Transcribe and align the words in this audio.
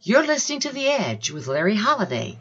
You're 0.00 0.24
listening 0.24 0.60
to 0.60 0.72
The 0.72 0.86
Edge 0.86 1.32
with 1.32 1.48
Larry 1.48 1.74
Holiday, 1.74 2.38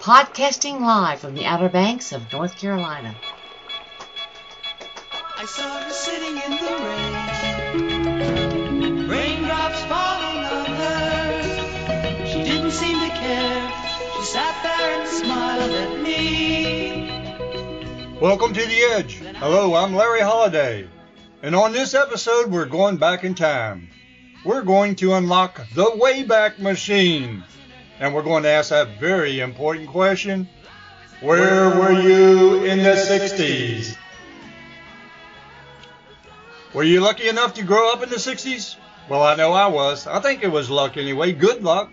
podcasting 0.00 0.80
live 0.80 1.20
from 1.20 1.36
the 1.36 1.44
Outer 1.44 1.68
Banks 1.68 2.10
of 2.10 2.32
North 2.32 2.58
Carolina. 2.58 3.14
I 5.36 5.44
saw 5.44 5.80
her 5.80 5.90
sitting 5.90 6.38
in 6.38 6.50
the 6.58 6.72
rain, 8.98 9.08
raindrops 9.08 9.80
falling 9.84 10.38
on 10.44 10.66
her. 10.66 12.26
She 12.26 12.42
didn't 12.42 12.72
seem 12.72 12.98
to 12.98 13.10
care. 13.10 13.70
She 14.16 14.24
sat 14.24 14.62
there 14.64 15.00
and 15.00 15.08
smiled 15.08 15.70
at 15.70 16.00
me. 16.00 17.08
Welcome 18.20 18.54
to 18.54 18.66
The 18.66 18.82
Edge. 18.90 19.22
Hello, 19.36 19.76
I'm 19.76 19.94
Larry 19.94 20.22
Holiday. 20.22 20.88
And 21.42 21.54
on 21.54 21.72
this 21.72 21.94
episode, 21.94 22.50
we're 22.50 22.66
going 22.66 22.96
back 22.96 23.22
in 23.22 23.36
time. 23.36 23.88
We're 24.44 24.62
going 24.62 24.96
to 24.96 25.14
unlock 25.14 25.60
the 25.74 25.84
Wayback 25.84 26.58
Machine. 26.58 27.44
And 28.00 28.12
we're 28.12 28.24
going 28.24 28.42
to 28.42 28.48
ask 28.48 28.70
that 28.70 28.98
very 28.98 29.38
important 29.38 29.88
question 29.88 30.48
Where 31.20 31.68
were 31.68 31.92
you 31.92 32.64
in 32.64 32.78
the 32.78 32.94
60s? 32.94 33.96
Were 36.74 36.82
you 36.82 37.00
lucky 37.00 37.28
enough 37.28 37.54
to 37.54 37.62
grow 37.62 37.92
up 37.92 38.02
in 38.02 38.08
the 38.08 38.16
60s? 38.16 38.76
Well, 39.08 39.22
I 39.22 39.36
know 39.36 39.52
I 39.52 39.68
was. 39.68 40.08
I 40.08 40.18
think 40.20 40.42
it 40.42 40.50
was 40.50 40.68
luck 40.70 40.96
anyway. 40.96 41.32
Good 41.32 41.62
luck. 41.62 41.92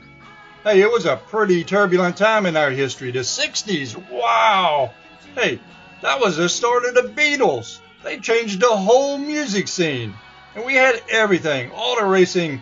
Hey, 0.63 0.81
it 0.81 0.91
was 0.91 1.05
a 1.05 1.17
pretty 1.17 1.63
turbulent 1.63 2.17
time 2.17 2.47
in 2.47 2.57
our 2.57 2.71
history. 2.71 3.11
The 3.11 3.19
60s. 3.19 3.95
Wow. 4.09 4.91
Hey, 5.35 5.59
that 6.01 6.19
was 6.19 6.37
the 6.37 6.49
start 6.49 6.85
of 6.85 6.95
the 6.95 7.13
Beatles. 7.13 7.79
They 8.03 8.17
changed 8.17 8.59
the 8.61 8.75
whole 8.75 9.19
music 9.19 9.67
scene. 9.67 10.15
And 10.55 10.65
we 10.65 10.73
had 10.73 11.01
everything, 11.09 11.71
auto 11.71 12.07
racing. 12.07 12.61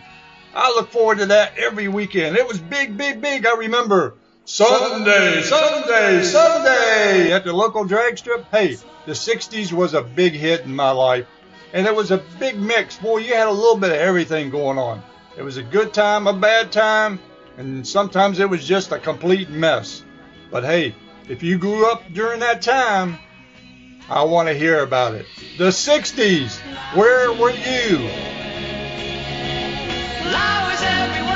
I 0.54 0.68
look 0.70 0.90
forward 0.90 1.18
to 1.18 1.26
that 1.26 1.56
every 1.56 1.88
weekend. 1.88 2.36
It 2.36 2.46
was 2.46 2.58
big, 2.58 2.96
big, 2.96 3.20
big. 3.20 3.46
I 3.46 3.54
remember 3.54 4.14
Sunday, 4.44 5.42
Sunday, 5.42 6.22
Sunday 6.22 7.32
at 7.32 7.44
the 7.44 7.52
local 7.52 7.84
drag 7.84 8.18
strip. 8.18 8.46
Hey, 8.50 8.76
the 9.06 9.12
60s 9.12 9.72
was 9.72 9.94
a 9.94 10.02
big 10.02 10.32
hit 10.32 10.62
in 10.62 10.74
my 10.74 10.90
life. 10.90 11.26
And 11.72 11.86
it 11.86 11.94
was 11.94 12.10
a 12.10 12.18
big 12.38 12.58
mix. 12.58 12.96
Boy, 12.96 13.18
you 13.18 13.34
had 13.34 13.46
a 13.46 13.52
little 13.52 13.76
bit 13.76 13.90
of 13.90 13.98
everything 13.98 14.50
going 14.50 14.78
on. 14.78 15.02
It 15.36 15.42
was 15.42 15.56
a 15.56 15.62
good 15.62 15.92
time, 15.94 16.26
a 16.26 16.32
bad 16.32 16.72
time, 16.72 17.20
and 17.58 17.86
sometimes 17.86 18.40
it 18.40 18.48
was 18.48 18.66
just 18.66 18.90
a 18.90 18.98
complete 18.98 19.50
mess. 19.50 20.02
But 20.50 20.64
hey, 20.64 20.94
if 21.28 21.42
you 21.42 21.58
grew 21.58 21.90
up 21.90 22.02
during 22.12 22.40
that 22.40 22.62
time, 22.62 23.18
I 24.10 24.24
want 24.24 24.48
to 24.48 24.54
hear 24.54 24.82
about 24.82 25.14
it. 25.14 25.26
The 25.58 25.68
60s, 25.68 26.56
where 26.96 27.30
were 27.30 27.50
you? 27.50 27.98
Flowers 30.24 30.80
everywhere. 30.80 31.28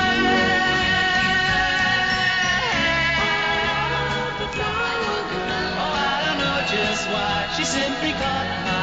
I 5.76 6.22
don't 6.24 6.38
know 6.38 6.64
just 6.66 7.06
why. 7.10 7.52
She 7.58 7.64
simply 7.66 8.12
caught 8.12 8.46
my 8.64 8.80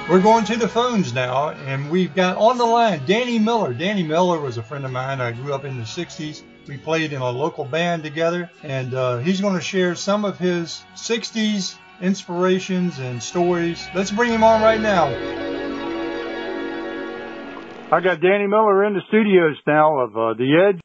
eye. 0.00 0.06
We're 0.08 0.22
going 0.22 0.46
to 0.46 0.56
the 0.56 0.68
phones 0.68 1.12
now, 1.12 1.50
and 1.50 1.90
we've 1.90 2.14
got 2.14 2.38
on 2.38 2.56
the 2.56 2.64
line 2.64 3.02
Danny 3.04 3.38
Miller. 3.38 3.74
Danny 3.74 4.02
Miller 4.02 4.40
was 4.40 4.56
a 4.56 4.62
friend 4.62 4.86
of 4.86 4.90
mine. 4.90 5.20
I 5.20 5.32
grew 5.32 5.52
up 5.52 5.66
in 5.66 5.76
the 5.76 5.84
60s. 5.84 6.42
We 6.66 6.78
played 6.78 7.12
in 7.12 7.20
a 7.20 7.30
local 7.30 7.66
band 7.66 8.04
together, 8.04 8.50
and 8.62 8.94
uh, 8.94 9.18
he's 9.18 9.42
going 9.42 9.56
to 9.56 9.60
share 9.60 9.94
some 9.94 10.24
of 10.24 10.38
his 10.38 10.82
60s 10.94 11.76
inspirations 12.00 12.98
and 12.98 13.22
stories. 13.22 13.88
Let's 13.94 14.10
bring 14.10 14.30
him 14.30 14.44
on 14.44 14.62
right 14.62 14.80
now. 14.80 15.06
I 17.92 18.00
got 18.00 18.20
Danny 18.20 18.46
Miller 18.46 18.84
in 18.84 18.94
the 18.94 19.02
studios 19.08 19.56
now 19.66 20.00
of 20.00 20.10
uh, 20.16 20.34
The 20.34 20.70
Edge. 20.70 20.80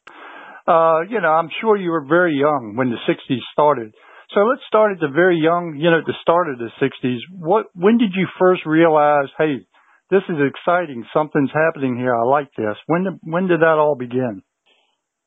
Uh, 0.66 1.02
you 1.10 1.20
know, 1.20 1.32
I'm 1.34 1.50
sure 1.60 1.76
you 1.76 1.90
were 1.90 2.06
very 2.06 2.34
young 2.38 2.74
when 2.76 2.90
the 2.90 3.00
60s 3.08 3.40
started. 3.52 3.92
So 4.34 4.40
let's 4.40 4.62
start 4.68 4.92
at 4.92 5.00
the 5.00 5.12
very 5.12 5.36
young, 5.36 5.76
you 5.76 5.90
know, 5.90 5.98
at 5.98 6.06
the 6.06 6.14
start 6.22 6.48
of 6.48 6.58
the 6.58 6.70
60s. 6.80 7.18
What, 7.30 7.66
when 7.74 7.98
did 7.98 8.12
you 8.14 8.28
first 8.38 8.64
realize, 8.64 9.28
hey, 9.36 9.66
this 10.10 10.22
is 10.28 10.36
exciting. 10.38 11.04
Something's 11.12 11.50
happening 11.52 11.96
here. 11.96 12.14
I 12.14 12.22
like 12.22 12.48
this. 12.56 12.76
When 12.86 13.04
did, 13.04 13.14
when 13.22 13.48
did 13.48 13.60
that 13.60 13.76
all 13.78 13.96
begin? 13.96 14.42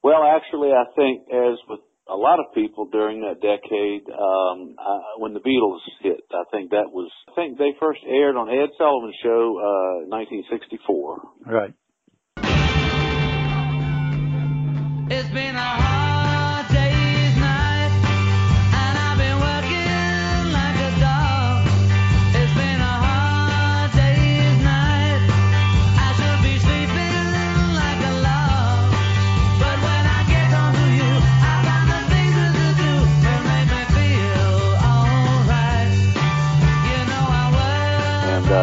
Well, 0.02 0.24
actually, 0.24 0.70
I 0.70 0.86
think 0.96 1.28
as 1.34 1.58
with 1.68 1.82
a 2.08 2.16
lot 2.16 2.40
of 2.40 2.54
people 2.54 2.86
during 2.86 3.22
that 3.22 3.42
decade, 3.42 4.08
um, 4.10 4.76
uh, 4.78 5.18
when 5.18 5.34
the 5.34 5.40
Beatles 5.40 5.80
hit, 6.02 6.22
I 6.32 6.44
think 6.52 6.72
that 6.72 6.92
was, 6.92 7.12
I 7.30 7.36
think 7.36 7.58
they 7.58 7.74
first 7.80 8.02
aired 8.08 8.36
on 8.36 8.50
Ed 8.50 8.70
Sullivan's 8.78 9.16
show, 9.24 9.58
uh, 9.58 10.06
1964. 10.08 11.22
Right. 11.46 11.74
It's 15.08 15.30
been 15.30 15.56
a 15.56 15.85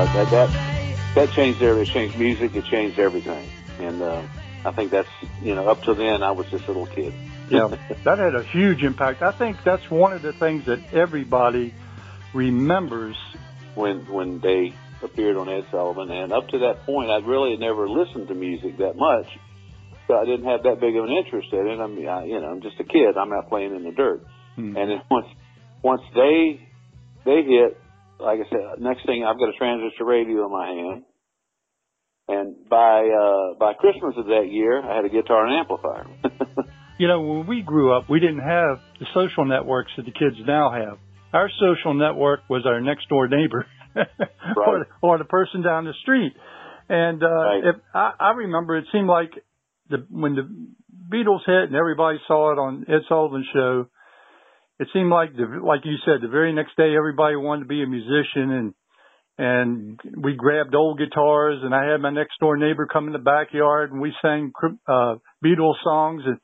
uh, 0.02 0.24
that, 0.24 0.30
that, 0.30 1.14
that 1.14 1.30
changed 1.32 1.62
everything. 1.62 1.90
It 1.90 1.94
changed 1.94 2.18
music. 2.18 2.54
It 2.56 2.64
changed 2.70 2.98
everything. 2.98 3.48
And, 3.78 4.02
uh, 4.02 4.22
I 4.64 4.70
think 4.70 4.92
that's, 4.92 5.08
you 5.42 5.54
know, 5.56 5.68
up 5.68 5.82
till 5.82 5.96
then, 5.96 6.22
I 6.22 6.30
was 6.30 6.46
just 6.50 6.64
a 6.64 6.68
little 6.68 6.86
kid. 6.86 7.12
yeah, 7.50 7.66
that 8.04 8.18
had 8.18 8.34
a 8.36 8.44
huge 8.44 8.82
impact. 8.84 9.20
I 9.20 9.32
think 9.32 9.56
that's 9.64 9.90
one 9.90 10.12
of 10.12 10.22
the 10.22 10.32
things 10.32 10.66
that 10.66 10.78
everybody 10.94 11.74
remembers. 12.32 13.16
when 13.74 14.06
when 14.10 14.38
they 14.40 14.72
appeared 15.02 15.36
on 15.36 15.48
Ed 15.48 15.64
Sullivan, 15.72 16.10
and 16.10 16.32
up 16.32 16.46
to 16.48 16.58
that 16.60 16.86
point, 16.86 17.10
I 17.10 17.16
really 17.26 17.56
never 17.56 17.88
listened 17.88 18.28
to 18.28 18.34
music 18.34 18.78
that 18.78 18.94
much, 18.94 19.26
so 20.06 20.14
I 20.16 20.24
didn't 20.24 20.44
have 20.46 20.62
that 20.62 20.78
big 20.80 20.94
of 20.96 21.04
an 21.04 21.10
interest 21.10 21.48
in 21.52 21.66
it. 21.66 21.80
I 21.80 21.86
mean, 21.88 22.06
I, 22.06 22.24
you 22.26 22.38
know, 22.40 22.46
I'm 22.46 22.60
just 22.62 22.78
a 22.78 22.84
kid. 22.84 23.16
I'm 23.18 23.32
out 23.32 23.48
playing 23.48 23.74
in 23.74 23.82
the 23.82 23.90
dirt, 23.92 24.24
Hmm. 24.54 24.76
and 24.76 24.90
then 24.90 25.02
once 25.10 25.26
once 25.82 26.02
they 26.14 26.60
they 27.24 27.42
hit, 27.42 27.80
like 28.22 28.40
I 28.40 28.48
said, 28.50 28.80
next 28.80 29.04
thing 29.06 29.24
I've 29.24 29.38
got 29.38 29.48
a 29.48 29.56
transistor 29.58 30.04
radio 30.04 30.46
in 30.46 30.52
my 30.52 30.66
hand, 30.66 31.02
and 32.28 32.68
by 32.68 33.02
uh 33.08 33.58
by 33.58 33.74
Christmas 33.74 34.14
of 34.16 34.26
that 34.26 34.48
year, 34.50 34.80
I 34.82 34.96
had 34.96 35.04
a 35.04 35.08
guitar 35.08 35.46
and 35.46 35.56
amplifier. 35.58 36.06
You 36.98 37.08
know, 37.08 37.20
when 37.20 37.46
we 37.48 37.62
grew 37.62 37.96
up, 37.96 38.08
we 38.08 38.20
didn't 38.20 38.40
have 38.46 38.78
the 39.00 39.06
social 39.12 39.44
networks 39.44 39.90
that 39.96 40.04
the 40.04 40.12
kids 40.12 40.36
now 40.46 40.70
have. 40.70 40.98
Our 41.32 41.50
social 41.58 41.94
network 41.94 42.40
was 42.48 42.62
our 42.64 42.80
next 42.80 43.08
door 43.08 43.26
neighbor 43.26 43.66
or, 44.56 44.86
or 45.00 45.18
the 45.18 45.24
person 45.24 45.62
down 45.62 45.84
the 45.84 45.94
street. 46.02 46.32
And 46.88 47.20
uh, 47.24 47.26
Right. 47.26 47.64
if 47.64 47.76
I, 47.92 48.12
I 48.20 48.30
remember, 48.32 48.76
it 48.76 48.84
seemed 48.92 49.08
like 49.08 49.32
the 49.88 50.06
when 50.10 50.36
the 50.36 50.42
Beatles 51.12 51.40
hit 51.44 51.64
and 51.70 51.74
everybody 51.74 52.18
saw 52.28 52.52
it 52.52 52.58
on 52.58 52.84
Ed 52.86 53.00
Sullivan's 53.08 53.46
show. 53.52 53.86
It 54.82 54.88
seemed 54.92 55.10
like 55.10 55.30
the 55.36 55.46
like 55.64 55.82
you 55.84 55.96
said, 56.04 56.20
the 56.22 56.28
very 56.38 56.52
next 56.52 56.76
day 56.76 56.90
everybody 56.96 57.36
wanted 57.36 57.62
to 57.66 57.68
be 57.76 57.82
a 57.82 57.86
musician 57.86 58.46
and 58.58 58.68
and 59.38 60.00
we 60.26 60.34
grabbed 60.34 60.74
old 60.74 60.98
guitars 60.98 61.58
and 61.62 61.72
I 61.74 61.90
had 61.90 62.00
my 62.00 62.10
next 62.10 62.34
door 62.40 62.56
neighbor 62.56 62.86
come 62.92 63.06
in 63.06 63.12
the 63.12 63.18
backyard 63.34 63.92
and 63.92 64.00
we 64.00 64.12
sang 64.20 64.52
uh 64.88 65.14
Beatles 65.44 65.78
songs 65.84 66.22
and 66.26 66.38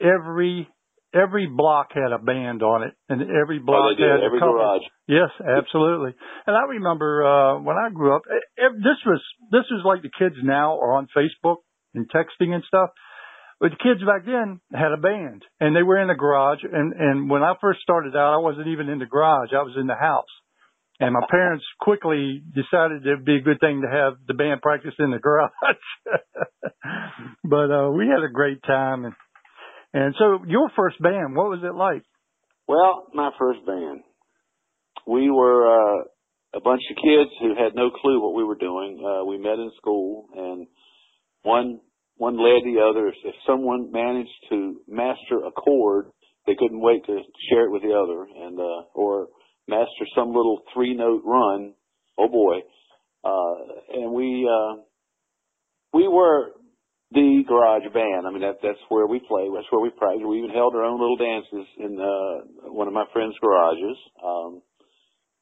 every 0.00 0.68
every 1.14 1.46
block 1.46 1.88
had 1.94 2.12
a 2.12 2.18
band 2.18 2.62
on 2.62 2.82
it 2.82 2.94
and 3.08 3.22
every 3.22 3.58
Oh, 3.60 3.66
block 3.66 3.96
they 3.96 4.02
did 4.04 4.10
had 4.10 4.20
a 4.20 4.24
every 4.26 4.40
cover. 4.40 4.52
garage. 4.58 4.82
Yes, 5.06 5.30
absolutely. 5.40 6.12
And 6.46 6.54
I 6.56 6.64
remember 6.68 7.24
uh 7.26 7.58
when 7.60 7.76
I 7.76 7.88
grew 7.92 8.14
up, 8.14 8.22
eh, 8.30 8.64
eh, 8.64 8.68
this 8.76 8.98
was 9.06 9.20
this 9.50 9.64
was 9.70 9.82
like 9.84 10.02
the 10.02 10.10
kids 10.18 10.36
now 10.42 10.78
are 10.78 10.96
on 10.96 11.08
Facebook 11.16 11.56
and 11.94 12.08
texting 12.10 12.50
and 12.54 12.62
stuff. 12.68 12.90
But 13.60 13.72
the 13.72 13.82
kids 13.82 14.00
back 14.06 14.24
then 14.24 14.60
had 14.72 14.92
a 14.92 14.96
band 14.96 15.42
and 15.58 15.74
they 15.74 15.82
were 15.82 16.00
in 16.00 16.08
the 16.08 16.14
garage 16.14 16.60
and 16.62 16.92
and 16.92 17.30
when 17.30 17.42
I 17.42 17.54
first 17.60 17.80
started 17.80 18.14
out 18.14 18.34
I 18.34 18.38
wasn't 18.38 18.68
even 18.68 18.88
in 18.88 18.98
the 18.98 19.06
garage, 19.06 19.50
I 19.52 19.62
was 19.62 19.76
in 19.78 19.86
the 19.86 19.96
house. 19.96 20.30
And 21.00 21.12
my 21.12 21.26
parents 21.30 21.64
quickly 21.80 22.42
decided 22.54 23.06
it'd 23.06 23.24
be 23.24 23.36
a 23.36 23.40
good 23.40 23.60
thing 23.60 23.82
to 23.82 23.88
have 23.88 24.14
the 24.26 24.34
band 24.34 24.62
practice 24.62 24.94
in 24.98 25.10
the 25.10 25.18
garage. 25.22 25.50
but 27.44 27.70
uh 27.70 27.90
we 27.90 28.06
had 28.06 28.22
a 28.22 28.32
great 28.32 28.62
time 28.62 29.04
and 29.04 29.14
and 29.92 30.14
so 30.18 30.44
your 30.46 30.70
first 30.76 31.00
band, 31.00 31.34
what 31.34 31.48
was 31.48 31.60
it 31.62 31.74
like? 31.74 32.02
Well, 32.66 33.06
my 33.14 33.30
first 33.38 33.64
band. 33.64 34.02
We 35.06 35.30
were 35.30 35.66
uh, 35.66 36.04
a 36.54 36.60
bunch 36.60 36.82
of 36.90 36.96
kids 36.96 37.30
who 37.40 37.54
had 37.54 37.74
no 37.74 37.90
clue 37.90 38.20
what 38.20 38.34
we 38.34 38.44
were 38.44 38.56
doing. 38.56 39.02
Uh, 39.02 39.24
we 39.24 39.38
met 39.38 39.54
in 39.54 39.70
school, 39.78 40.28
and 40.36 40.66
one 41.42 41.80
one 42.18 42.36
led 42.36 42.62
the 42.64 42.80
other. 42.82 43.08
If, 43.08 43.14
if 43.24 43.34
someone 43.46 43.90
managed 43.90 44.30
to 44.50 44.80
master 44.86 45.38
a 45.46 45.50
chord, 45.52 46.10
they 46.46 46.54
couldn't 46.58 46.80
wait 46.80 47.04
to 47.06 47.20
share 47.50 47.66
it 47.66 47.72
with 47.72 47.82
the 47.82 47.94
other, 47.94 48.26
and 48.26 48.58
uh, 48.58 48.82
or 48.94 49.28
master 49.66 50.04
some 50.14 50.28
little 50.28 50.62
three 50.74 50.94
note 50.94 51.22
run. 51.24 51.74
Oh 52.18 52.28
boy! 52.28 52.58
Uh, 53.24 54.00
and 54.02 54.12
we 54.12 54.48
uh, 54.50 54.82
we 55.94 56.08
were 56.08 56.52
the 57.12 57.42
garage 57.48 57.88
band. 57.94 58.26
I 58.26 58.30
mean, 58.30 58.42
that 58.42 58.58
that's 58.62 58.78
where 58.88 59.06
we 59.06 59.20
play. 59.20 59.48
That's 59.54 59.70
where 59.70 59.80
we 59.80 59.90
practice. 59.90 60.22
We 60.28 60.38
even 60.38 60.50
held 60.50 60.74
our 60.74 60.84
own 60.84 61.00
little 61.00 61.16
dances 61.16 61.66
in 61.78 61.98
uh, 61.98 62.72
one 62.72 62.88
of 62.88 62.94
my 62.94 63.04
friends' 63.12 63.34
garages. 63.40 63.96
Um, 64.24 64.62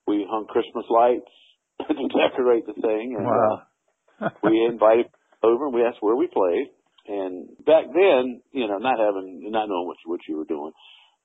we 0.06 0.26
hung 0.29 0.46
Christmas 0.46 0.84
lights 0.90 1.32
to 1.88 1.94
decorate 1.94 2.67
the 2.67 2.75
thing, 2.75 3.17
and 3.19 3.26
Wow. 3.26 3.62
uh, 4.20 4.29
we 4.44 4.64
invited 4.70 5.06
over 5.46 5.66
and 5.66 5.75
we 5.75 5.82
asked 5.82 6.02
where 6.02 6.16
we 6.16 6.26
played. 6.26 6.75
And 7.06 7.48
back 7.62 7.87
then, 7.94 8.43
you 8.50 8.66
know, 8.66 8.78
not 8.78 8.98
having, 8.98 9.46
not 9.50 9.70
knowing 9.70 9.87
what 9.87 9.96
you, 10.04 10.10
what 10.10 10.20
you 10.28 10.37
were 10.37 10.50
doing, 10.50 10.72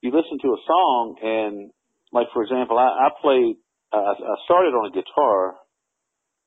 you 0.00 0.14
listen 0.14 0.38
to 0.42 0.54
a 0.54 0.60
song 0.66 1.18
and, 1.22 1.70
like 2.12 2.28
for 2.32 2.42
example, 2.42 2.78
I, 2.78 2.86
I 2.86 3.08
played, 3.20 3.56
uh, 3.92 4.14
I 4.14 4.36
started 4.46 4.78
on 4.78 4.90
a 4.90 4.94
guitar, 4.94 5.58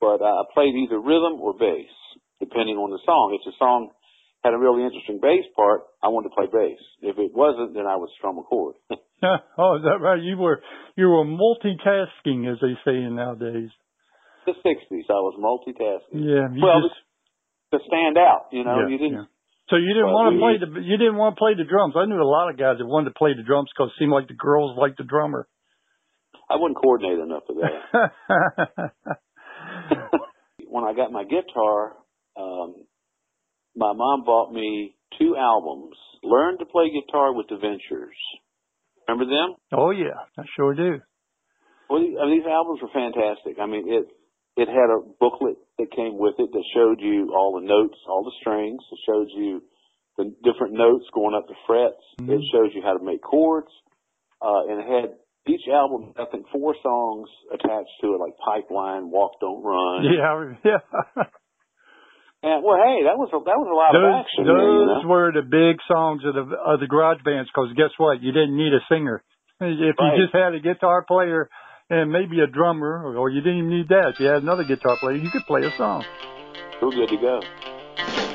but 0.00 0.24
I 0.24 0.48
played 0.54 0.74
either 0.74 0.98
rhythm 0.98 1.40
or 1.40 1.52
bass, 1.52 1.92
depending 2.40 2.76
on 2.76 2.90
the 2.90 3.00
song. 3.04 3.36
If 3.36 3.44
the 3.44 3.56
song 3.58 3.90
had 4.42 4.54
a 4.54 4.58
really 4.58 4.84
interesting 4.84 5.20
bass 5.20 5.44
part, 5.54 5.82
I 6.02 6.08
wanted 6.08 6.30
to 6.30 6.36
play 6.36 6.48
bass. 6.48 6.80
If 7.02 7.18
it 7.18 7.32
wasn't, 7.34 7.74
then 7.74 7.86
I 7.86 7.96
would 7.96 8.10
strum 8.16 8.38
a 8.38 8.42
chord. 8.42 8.76
oh, 9.58 9.76
is 9.76 9.84
that 9.84 9.98
right? 10.00 10.20
You 10.20 10.36
were 10.36 10.60
you 10.94 11.08
were 11.08 11.24
multitasking, 11.24 12.50
as 12.52 12.58
they 12.60 12.76
say 12.84 13.00
nowadays. 13.08 13.70
the 14.44 14.52
'60s, 14.52 15.08
I 15.08 15.20
was 15.24 15.36
multitasking 15.40 16.20
Yeah. 16.20 16.48
Well, 16.52 16.84
just, 16.84 17.00
to 17.72 17.78
stand 17.86 18.18
out. 18.18 18.48
You 18.52 18.64
know, 18.64 18.86
yeah, 18.86 18.88
you 18.88 18.98
didn't. 18.98 19.14
yeah. 19.14 19.32
So 19.68 19.76
you 19.76 19.94
didn't 19.94 20.14
want 20.14 20.30
to 20.30 20.38
play 20.38 20.54
the 20.62 20.68
you 20.78 20.96
didn't 20.96 21.16
want 21.16 21.34
to 21.34 21.38
play 21.38 21.54
the 21.58 21.66
drums. 21.66 21.94
I 21.98 22.06
knew 22.06 22.22
a 22.22 22.22
lot 22.22 22.50
of 22.50 22.56
guys 22.56 22.78
that 22.78 22.86
wanted 22.86 23.10
to 23.10 23.18
play 23.18 23.34
the 23.34 23.42
drums 23.42 23.68
because 23.74 23.90
it 23.90 23.98
seemed 23.98 24.12
like 24.12 24.28
the 24.28 24.38
girls 24.38 24.78
liked 24.78 24.98
the 24.98 25.04
drummer. 25.04 25.48
I 26.48 26.54
wasn't 26.54 26.78
coordinated 26.78 27.26
enough 27.26 27.42
for 27.50 27.58
that. 27.58 27.74
when 30.70 30.84
I 30.84 30.94
got 30.94 31.10
my 31.10 31.24
guitar, 31.24 31.98
um, 32.38 32.86
my 33.74 33.92
mom 33.92 34.22
bought 34.24 34.52
me 34.52 34.94
two 35.18 35.34
albums. 35.34 35.96
Learn 36.22 36.58
to 36.58 36.64
play 36.64 36.86
guitar 36.94 37.34
with 37.34 37.46
the 37.48 37.56
Ventures. 37.56 38.14
Remember 39.08 39.26
them? 39.26 39.56
oh 39.74 39.90
yeah, 39.90 40.14
I 40.38 40.42
sure 40.54 40.74
do. 40.74 41.00
Well, 41.90 42.02
these, 42.02 42.14
I 42.20 42.26
mean, 42.26 42.38
these 42.38 42.46
albums 42.46 42.80
were 42.82 42.90
fantastic. 42.94 43.58
I 43.60 43.66
mean, 43.66 43.86
it 43.86 44.06
it 44.56 44.68
had 44.68 44.88
a 44.90 45.00
booklet 45.20 45.56
that 45.78 45.90
came 45.92 46.16
with 46.18 46.34
it 46.38 46.50
that 46.52 46.64
showed 46.74 47.00
you 47.00 47.32
all 47.36 47.60
the 47.60 47.66
notes, 47.66 47.98
all 48.08 48.24
the 48.24 48.32
strings. 48.40 48.80
It 48.90 48.98
showed 49.06 49.28
you 49.36 49.62
the 50.16 50.34
different 50.44 50.72
notes 50.72 51.04
going 51.12 51.34
up 51.34 51.46
the 51.46 51.54
frets. 51.66 52.00
Mhm. 52.20 52.30
It 52.40 52.42
shows 52.52 52.74
you 52.74 52.80
how 52.82 52.96
to 52.96 53.04
make 53.04 53.20
chords, 53.22 53.68
uh, 54.40 54.64
and 54.68 54.80
it 54.80 54.86
had 54.86 55.14
each 55.46 55.68
album. 55.68 56.14
I 56.18 56.24
think 56.26 56.48
four 56.48 56.74
songs 56.82 57.28
attached 57.52 57.92
to 58.00 58.14
it, 58.14 58.18
like 58.18 58.32
Pipeline, 58.38 59.10
Walk 59.10 59.38
Don't 59.40 59.62
Run. 59.62 60.04
Yeah, 60.04 60.54
yeah. 60.64 61.24
And 62.42 62.62
well, 62.62 62.76
hey, 62.76 63.02
that 63.08 63.16
was 63.16 63.32
a, 63.32 63.40
that 63.42 63.58
was 63.58 63.66
a 63.66 63.74
lot 63.74 63.96
of 63.96 64.02
those 64.02 64.22
action. 64.22 64.44
there, 64.44 64.54
you 64.60 64.86
those 64.86 65.02
know? 65.02 65.08
were 65.08 65.32
the 65.32 65.42
big 65.42 65.80
songs 65.88 66.22
of 66.22 66.36
the 66.36 66.44
of 66.54 66.78
the 66.80 66.86
garage 66.86 67.18
bands. 67.24 67.48
Because 67.50 67.72
guess 67.74 67.90
what? 67.96 68.22
You 68.22 68.30
didn't 68.30 68.54
need 68.56 68.70
a 68.76 68.84
singer. 68.92 69.24
If 69.58 69.96
Right. 69.98 70.14
you 70.20 70.22
just 70.28 70.36
had 70.36 70.52
a 70.54 70.60
guitar 70.60 71.02
player 71.08 71.48
and 71.88 72.10
maybe 72.10 72.40
a 72.40 72.46
drummer, 72.46 73.16
or, 73.16 73.30
you 73.30 73.40
didn't 73.40 73.58
even 73.58 73.70
need 73.70 73.88
that. 73.88 74.12
If 74.14 74.20
you 74.20 74.26
had 74.26 74.42
another 74.42 74.64
guitar 74.64 74.96
player, 74.98 75.16
you 75.16 75.30
could 75.30 75.46
play 75.46 75.62
a 75.62 75.76
song. 75.76 76.04
We're 76.82 76.90
good 76.90 77.08
to 77.08 77.16
go. 77.16 78.25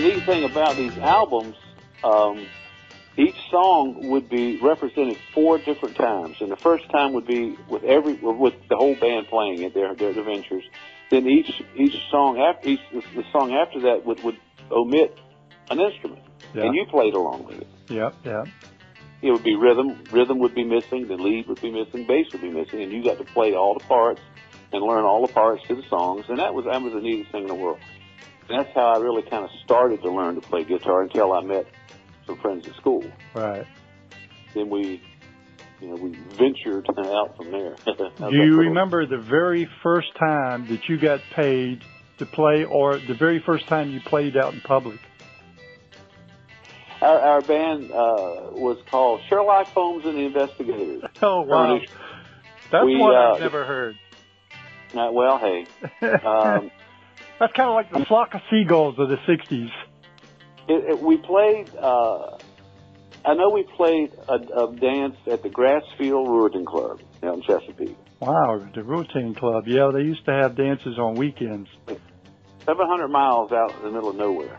Neat 0.00 0.24
thing 0.24 0.44
about 0.44 0.76
these 0.76 0.96
albums, 0.98 1.56
um, 2.02 2.46
each 3.16 3.36
song 3.50 4.08
would 4.08 4.28
be 4.28 4.58
represented 4.58 5.16
four 5.34 5.58
different 5.58 5.96
times, 5.96 6.36
and 6.40 6.50
the 6.50 6.56
first 6.56 6.88
time 6.90 7.12
would 7.12 7.26
be 7.26 7.56
with 7.68 7.84
every 7.84 8.14
with 8.14 8.54
the 8.68 8.76
whole 8.76 8.94
band 8.94 9.28
playing 9.28 9.62
it, 9.62 9.74
their 9.74 9.94
their 9.94 10.10
adventures. 10.10 10.64
Then 11.10 11.26
each 11.26 11.62
each 11.76 11.96
song 12.10 12.38
after 12.38 12.68
each 12.68 12.80
the 12.92 13.24
song 13.32 13.52
after 13.52 13.80
that 13.80 14.06
would 14.06 14.22
would 14.22 14.38
omit 14.70 15.18
an 15.70 15.80
instrument, 15.80 16.22
Yeah. 16.54 16.64
and 16.64 16.74
you 16.74 16.86
played 16.86 17.14
along 17.14 17.44
with 17.44 17.60
it. 17.60 17.68
Yep. 17.88 18.14
Yep. 18.24 18.48
It 19.22 19.32
would 19.32 19.44
be 19.44 19.54
rhythm, 19.54 20.02
rhythm 20.10 20.38
would 20.38 20.54
be 20.54 20.64
missing, 20.64 21.06
the 21.06 21.16
lead 21.16 21.46
would 21.46 21.60
be 21.60 21.70
missing, 21.70 22.06
bass 22.06 22.32
would 22.32 22.40
be 22.40 22.48
missing, 22.50 22.82
and 22.82 22.90
you 22.90 23.04
got 23.04 23.18
to 23.18 23.24
play 23.24 23.54
all 23.54 23.74
the 23.74 23.84
parts 23.84 24.20
and 24.72 24.82
learn 24.82 25.04
all 25.04 25.26
the 25.26 25.32
parts 25.32 25.62
to 25.68 25.74
the 25.74 25.82
songs, 25.88 26.24
and 26.28 26.38
that 26.38 26.54
was 26.54 26.64
that 26.64 26.80
was 26.80 26.92
the 26.92 27.00
neatest 27.00 27.30
thing 27.32 27.42
in 27.42 27.48
the 27.48 27.54
world. 27.54 27.78
That's 28.50 28.74
how 28.74 28.94
I 28.94 28.98
really 28.98 29.22
kind 29.22 29.44
of 29.44 29.50
started 29.64 30.02
to 30.02 30.10
learn 30.10 30.34
to 30.34 30.40
play 30.40 30.64
guitar 30.64 31.02
until 31.02 31.32
I 31.32 31.40
met 31.42 31.66
some 32.26 32.36
friends 32.38 32.66
at 32.66 32.74
school. 32.76 33.04
Right. 33.34 33.66
Then 34.54 34.68
we, 34.68 35.00
you 35.80 35.88
know, 35.88 35.94
we 35.94 36.10
ventured 36.10 36.86
out 36.98 37.36
from 37.36 37.52
there. 37.52 37.76
Do 38.30 38.36
you 38.36 38.56
remember 38.56 39.06
the 39.06 39.18
very 39.18 39.68
first 39.82 40.08
time 40.16 40.66
that 40.66 40.88
you 40.88 40.98
got 40.98 41.20
paid 41.34 41.82
to 42.18 42.26
play, 42.26 42.64
or 42.64 42.98
the 42.98 43.14
very 43.14 43.40
first 43.40 43.66
time 43.68 43.90
you 43.90 44.00
played 44.00 44.36
out 44.36 44.52
in 44.52 44.60
public? 44.60 44.98
Our, 47.00 47.18
our 47.18 47.40
band 47.40 47.90
uh, 47.90 48.50
was 48.52 48.78
called 48.90 49.22
Sherlock 49.28 49.68
Holmes 49.68 50.04
and 50.04 50.16
the 50.16 50.22
Investigators. 50.22 51.02
Oh 51.22 51.42
wow, 51.42 51.78
that's 52.70 52.84
we, 52.84 52.96
one 52.96 53.14
uh, 53.14 53.34
I've 53.34 53.40
never 53.40 53.64
heard. 53.64 53.96
Uh, 54.94 55.10
well, 55.12 55.38
hey, 55.38 55.66
um, 56.24 56.70
that's 57.40 57.52
kind 57.54 57.68
of 57.68 57.74
like 57.74 57.90
the 57.90 58.04
flock 58.04 58.34
of 58.34 58.42
seagulls 58.50 58.98
of 58.98 59.08
the 59.08 59.16
'60s. 59.16 59.70
it, 60.68 60.90
it, 60.90 61.00
we 61.00 61.16
played. 61.16 61.74
Uh, 61.74 62.38
I 63.24 63.34
know 63.34 63.50
we 63.50 63.64
played 63.64 64.12
a, 64.28 64.34
a 64.34 64.76
dance 64.76 65.16
at 65.26 65.42
the 65.42 65.50
Grassfield 65.50 66.26
Ruritan 66.26 66.64
Club 66.64 67.00
out 67.22 67.34
in 67.34 67.42
Chesapeake. 67.42 67.96
Wow, 68.20 68.66
the 68.74 68.82
rotating 68.82 69.34
club. 69.34 69.66
Yeah, 69.66 69.90
they 69.92 70.02
used 70.02 70.24
to 70.26 70.32
have 70.32 70.54
dances 70.54 70.98
on 70.98 71.14
weekends. 71.14 71.68
700 72.66 73.08
miles 73.08 73.50
out 73.52 73.74
in 73.76 73.82
the 73.82 73.90
middle 73.90 74.10
of 74.10 74.16
nowhere. 74.16 74.58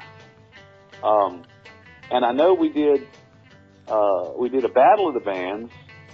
Um, 1.03 1.43
and 2.09 2.25
I 2.25 2.31
know 2.31 2.53
we 2.53 2.69
did, 2.69 3.07
uh, 3.87 4.31
we 4.37 4.49
did 4.49 4.65
a 4.65 4.69
battle 4.69 5.07
of 5.07 5.13
the 5.13 5.19
bands, 5.19 5.71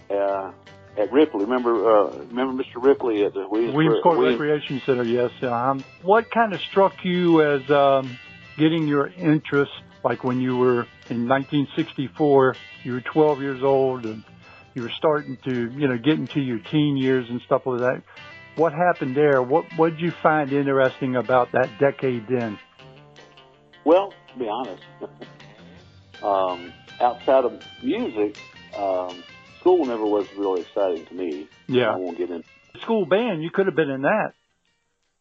uh, 0.09 0.51
at 0.97 1.11
Ripley. 1.11 1.42
Remember, 1.42 1.71
uh, 1.71 2.18
remember 2.25 2.63
Mr. 2.63 2.83
Ripley 2.83 3.23
at 3.23 3.33
the 3.33 3.47
Williamsport, 3.47 3.75
Williamsport 3.75 4.18
William- 4.18 4.39
Recreation 4.39 4.81
Center. 4.85 5.04
Yes. 5.04 5.31
Um, 5.44 5.83
what 6.01 6.30
kind 6.31 6.54
of 6.54 6.61
struck 6.61 6.94
you 7.04 7.42
as 7.42 7.69
um, 7.69 8.18
getting 8.57 8.87
your 8.87 9.07
interest? 9.07 9.71
Like 10.04 10.23
when 10.23 10.42
you 10.42 10.57
were 10.57 10.87
in 11.09 11.27
1964, 11.27 12.56
you 12.83 12.94
were 12.94 13.01
12 13.01 13.42
years 13.42 13.63
old 13.63 14.06
and 14.06 14.23
you 14.73 14.83
were 14.83 14.92
starting 14.97 15.37
to, 15.44 15.71
you 15.71 15.87
know, 15.87 15.97
get 15.97 16.13
into 16.13 16.39
your 16.39 16.59
teen 16.59 16.97
years 16.97 17.30
and 17.30 17.42
stuff 17.42 17.66
like 17.66 17.80
that. 17.80 18.04
What 18.56 18.73
happened 18.73 19.16
there? 19.16 19.42
What 19.42 19.66
what 19.75 19.92
did 19.92 20.01
you 20.01 20.11
find 20.23 20.51
interesting 20.51 21.16
about 21.16 21.51
that 21.51 21.69
decade 21.80 22.27
then? 22.27 22.57
Well, 23.83 24.13
to 24.33 24.39
be 24.39 24.47
honest, 24.47 24.83
um, 26.23 26.73
outside 26.99 27.45
of 27.45 27.61
music, 27.83 28.37
um, 28.75 29.23
school 29.68 29.86
never 29.86 30.06
was 30.07 30.28
really 30.38 30.64
exciting 30.64 31.06
to 31.07 31.14
me. 31.14 31.47
Yeah. 31.68 31.92
I 31.92 31.97
won't 31.97 32.18
get 32.18 32.30
in. 32.30 32.44
School 32.83 33.06
band, 33.06 33.44
you 33.44 33.50
could 33.54 33.66
have 33.66 33.76
been 33.76 33.90
in 33.90 34.04
that. 34.04 34.31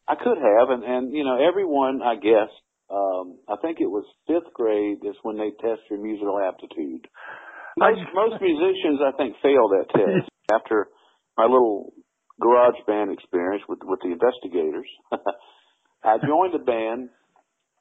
I 0.07 0.15
could 0.15 0.38
have, 0.38 0.71
and 0.71 0.85
and 0.85 1.12
you 1.12 1.25
know, 1.25 1.35
everyone, 1.35 2.00
I 2.00 2.15
guess, 2.15 2.47
um, 2.91 3.38
I 3.49 3.57
think 3.59 3.81
it 3.81 3.91
was 3.91 4.07
fifth 4.29 4.55
grade 4.55 4.99
is 5.03 5.17
when 5.23 5.37
they 5.37 5.50
test 5.59 5.83
your 5.91 5.99
musical 5.99 6.38
aptitude. 6.38 7.09
Most, 7.76 7.99
most 8.15 8.41
musicians, 8.41 9.03
I 9.03 9.17
think, 9.19 9.35
fail 9.43 9.69
that 9.75 9.91
test. 9.91 10.31
After 10.55 10.87
my 11.37 11.45
little 11.45 11.93
garage 12.41 12.79
band 12.87 13.11
experience 13.11 13.65
with 13.69 13.81
with 13.83 13.99
the 13.99 14.15
investigators, 14.15 14.87
I 16.05 16.23
joined 16.23 16.55
a 16.55 16.62
band. 16.62 17.11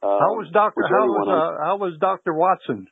Um, 0.01 0.17
How 0.17 0.33
was 0.33 0.49
Doctor? 0.51 0.81
How 0.81 1.05
was 1.05 1.29
uh, 1.29 1.63
how 1.63 1.77
was 1.77 1.93
Doctor 2.01 2.33
Watson? 2.33 2.87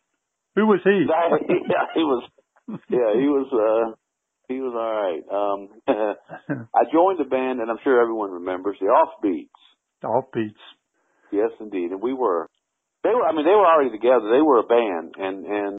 Who 0.56 0.68
was 0.68 0.80
he? 0.84 1.10
he 1.96 2.04
was. 2.06 2.24
Yeah, 2.68 3.14
he 3.20 3.28
was. 3.28 3.48
uh 3.52 3.96
He 4.48 4.60
was 4.60 4.74
all 4.76 4.96
right. 5.04 5.24
Um 5.30 6.16
I 6.76 6.84
joined 6.92 7.20
the 7.20 7.30
band, 7.30 7.60
and 7.60 7.70
I'm 7.70 7.80
sure 7.84 8.02
everyone 8.02 8.32
remembers 8.32 8.78
the 8.80 8.88
Offbeats. 8.88 9.50
Offbeats. 10.04 10.64
Yes, 11.32 11.52
indeed. 11.60 11.92
And 11.92 12.02
we 12.02 12.14
were. 12.14 12.48
They 13.04 13.10
were. 13.10 13.24
I 13.26 13.34
mean, 13.34 13.46
they 13.46 13.52
were 13.52 13.66
already 13.66 13.92
together. 13.92 14.30
They 14.32 14.42
were 14.42 14.60
a 14.60 14.68
band, 14.68 15.16
and 15.18 15.46
and 15.46 15.78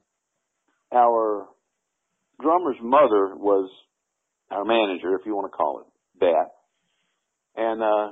our 0.92 1.46
drummer's 2.40 2.76
mother 2.82 3.34
was 3.36 3.70
our 4.50 4.64
manager, 4.64 5.14
if 5.18 5.26
you 5.26 5.34
want 5.34 5.50
to 5.50 5.56
call 5.56 5.80
it 5.80 5.86
that. 6.20 6.48
And 7.56 7.82
uh 7.82 8.10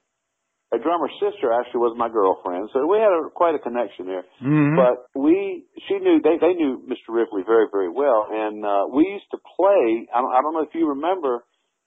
a 0.72 0.78
drummer's 0.80 1.12
sister 1.20 1.52
actually 1.52 1.84
was 1.84 1.94
my 2.00 2.08
girlfriend, 2.08 2.70
so 2.72 2.86
we 2.88 2.96
had 2.96 3.12
a, 3.12 3.28
quite 3.28 3.54
a 3.54 3.60
connection 3.60 4.06
there. 4.06 4.24
Mhm. 4.40 4.76
But 4.76 5.04
we, 5.14 5.64
she 5.86 5.98
knew 6.00 6.20
they 6.24 6.38
they 6.40 6.54
knew 6.54 6.80
Mr. 6.88 7.12
Ripley 7.12 7.42
very 7.44 7.68
very 7.70 7.90
well, 7.92 8.26
and 8.30 8.64
uh, 8.64 8.84
we 8.88 9.04
used 9.06 9.28
to 9.32 9.38
play. 9.56 10.08
I 10.08 10.20
don't, 10.20 10.32
I 10.32 10.40
don't 10.40 10.54
know 10.54 10.64
if 10.64 10.74
you 10.74 10.88
remember. 10.88 11.44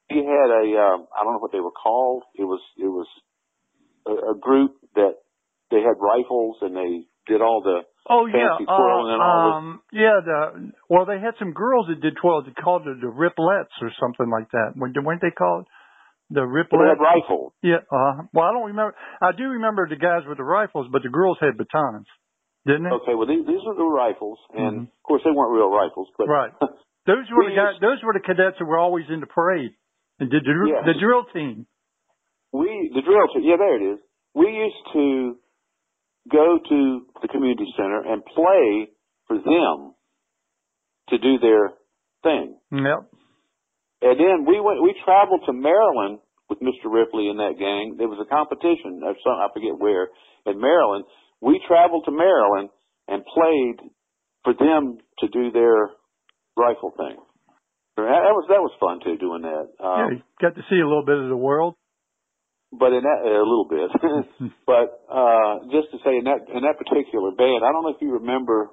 He 0.08 0.22
had 0.22 0.50
a 0.54 0.66
um, 0.78 1.08
I 1.18 1.24
don't 1.26 1.34
know 1.34 1.42
what 1.42 1.52
they 1.52 1.60
were 1.66 1.74
called. 1.74 2.24
It 2.38 2.46
was 2.46 2.62
it 2.78 2.86
was 2.88 3.08
a, 4.06 4.34
a 4.34 4.36
group 4.38 4.78
that 4.94 5.18
they 5.72 5.82
had 5.82 5.98
rifles 6.00 6.58
and 6.62 6.76
they 6.78 7.10
did 7.26 7.42
all 7.42 7.62
the 7.66 7.82
Oh 8.08 8.28
yeah, 8.28 8.54
fancy 8.54 8.70
uh, 8.70 8.78
twirling 8.78 9.14
and 9.18 9.22
all 9.22 9.42
this. 9.50 9.58
um, 9.58 9.82
yeah. 9.92 10.18
The 10.24 10.72
well, 10.90 11.06
they 11.10 11.18
had 11.20 11.34
some 11.40 11.54
girls 11.54 11.88
that 11.90 12.02
did 12.02 12.18
twirls. 12.22 12.46
They 12.46 12.54
called 12.54 12.86
it 12.86 13.02
the 13.02 13.10
Riplettes 13.10 13.74
or 13.82 13.90
something 14.00 14.30
like 14.30 14.52
that. 14.52 14.74
When 14.78 14.94
weren't 15.04 15.22
they 15.26 15.34
called 15.34 15.66
the 16.30 16.42
But 16.42 16.78
they 16.78 16.78
Riplettes? 16.78 16.98
had 16.98 17.02
rifles. 17.02 17.54
Yeah. 17.62 17.82
Uh, 17.92 18.26
well, 18.34 18.46
I 18.46 18.52
don't 18.54 18.68
remember. 18.74 18.96
I 19.22 19.32
do 19.32 19.44
remember 19.60 19.88
the 19.88 19.96
guys 19.98 20.24
with 20.28 20.38
the 20.38 20.44
rifles, 20.44 20.88
but 20.92 21.04
the 21.04 21.10
girls 21.10 21.38
had 21.40 21.58
batons, 21.58 22.08
didn't 22.66 22.84
they? 22.84 22.96
Okay, 23.04 23.14
well 23.16 23.28
these, 23.28 23.46
these 23.46 23.62
were 23.66 23.76
the 23.76 23.86
rifles, 23.86 24.40
and 24.54 24.74
Mhm. 24.76 24.84
of 24.90 25.04
course 25.04 25.22
they 25.24 25.32
weren't 25.32 25.54
real 25.54 25.70
rifles, 25.70 26.10
but 26.18 26.28
Right. 26.28 26.52
Those 27.06 27.30
were 27.30 27.46
We 27.46 27.52
the 27.54 27.56
guys. 27.56 27.76
Those 27.80 28.02
were 28.04 28.14
the 28.14 28.20
cadets 28.26 28.58
that 28.58 28.66
were 28.66 28.80
always 28.80 29.06
in 29.10 29.20
the 29.20 29.28
parade 29.28 29.70
and 30.20 30.32
did 30.32 30.44
the, 30.44 30.54
Yes. 30.68 30.86
the 30.86 30.96
drill 31.00 31.26
team. 31.26 31.68
we 32.52 32.90
the 32.96 33.02
drill 33.04 33.28
team. 33.30 33.44
Yeah, 33.44 33.58
there 33.58 33.76
it 33.76 33.94
is. 33.94 34.00
We 34.34 34.50
used 34.50 34.84
to 34.94 35.38
go 36.32 36.58
to 36.58 37.06
the 37.22 37.28
community 37.28 37.72
center 37.78 38.02
and 38.02 38.26
play 38.26 38.90
for 39.28 39.38
them 39.38 39.94
to 41.10 41.18
do 41.20 41.38
their 41.38 41.74
thing. 42.24 42.58
Yep. 42.72 43.06
And 44.06 44.22
then 44.22 44.46
we 44.46 44.62
went, 44.62 44.86
we 44.86 44.94
traveled 45.02 45.42
to 45.50 45.54
Maryland 45.54 46.22
with 46.46 46.62
Mr. 46.62 46.94
Ripley 46.94 47.26
and 47.34 47.42
that 47.42 47.58
gang. 47.58 47.98
There 47.98 48.08
was 48.08 48.22
a 48.22 48.30
competition 48.30 49.02
of 49.02 49.18
some, 49.26 49.34
I 49.42 49.50
forget 49.50 49.74
where, 49.82 50.14
in 50.46 50.62
Maryland. 50.62 51.10
We 51.42 51.58
traveled 51.66 52.06
to 52.06 52.14
Maryland 52.14 52.70
and 53.10 53.26
played 53.26 53.82
for 54.46 54.54
them 54.54 55.02
to 55.20 55.26
do 55.28 55.50
their 55.50 55.90
rifle 56.54 56.94
thing. 56.94 57.18
That 57.98 58.36
was, 58.36 58.46
that 58.54 58.62
was 58.62 58.76
fun 58.78 59.00
too, 59.02 59.18
doing 59.18 59.42
that. 59.42 59.66
yeah. 59.80 60.06
Um, 60.06 60.22
You 60.22 60.24
got 60.38 60.54
to 60.54 60.62
see 60.70 60.78
a 60.78 60.86
little 60.86 61.06
bit 61.06 61.18
of 61.18 61.30
the 61.30 61.38
world. 61.40 61.74
but 62.76 62.92
in 62.94 63.02
that, 63.02 63.20
a 63.26 63.42
little 63.42 63.66
bit. 63.66 63.90
but, 64.70 65.02
uh, 65.10 65.66
just 65.74 65.90
to 65.96 65.98
say 66.06 66.20
in 66.20 66.28
that, 66.30 66.46
in 66.52 66.62
that 66.62 66.78
particular 66.78 67.32
band, 67.34 67.64
I 67.66 67.72
don't 67.74 67.82
know 67.88 67.96
if 67.96 68.04
you 68.04 68.20
remember 68.22 68.70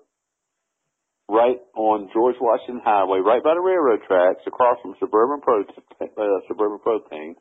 right 1.32 1.56
on 1.74 2.12
George 2.12 2.36
Washington 2.36 2.84
Highway, 2.84 3.24
right 3.24 3.40
by 3.40 3.56
the 3.56 3.64
railroad 3.64 4.04
tracks, 4.04 4.44
across 4.46 4.76
from 4.84 4.94
Suburban 5.00 5.40
Pro, 5.40 5.64
uh, 5.64 6.38
Suburban 6.46 6.78
Propane, 6.84 7.40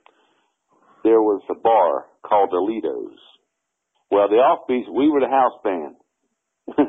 there 1.03 1.19
was 1.19 1.43
a 1.51 1.59
bar 1.59 2.07
called 2.23 2.55
Delitos. 2.55 3.19
Well, 4.09 4.31
the 4.31 4.39
offbeats, 4.39 4.87
we 4.87 5.11
were 5.11 5.19
the 5.19 5.27
house 5.27 5.59
band. 5.59 5.95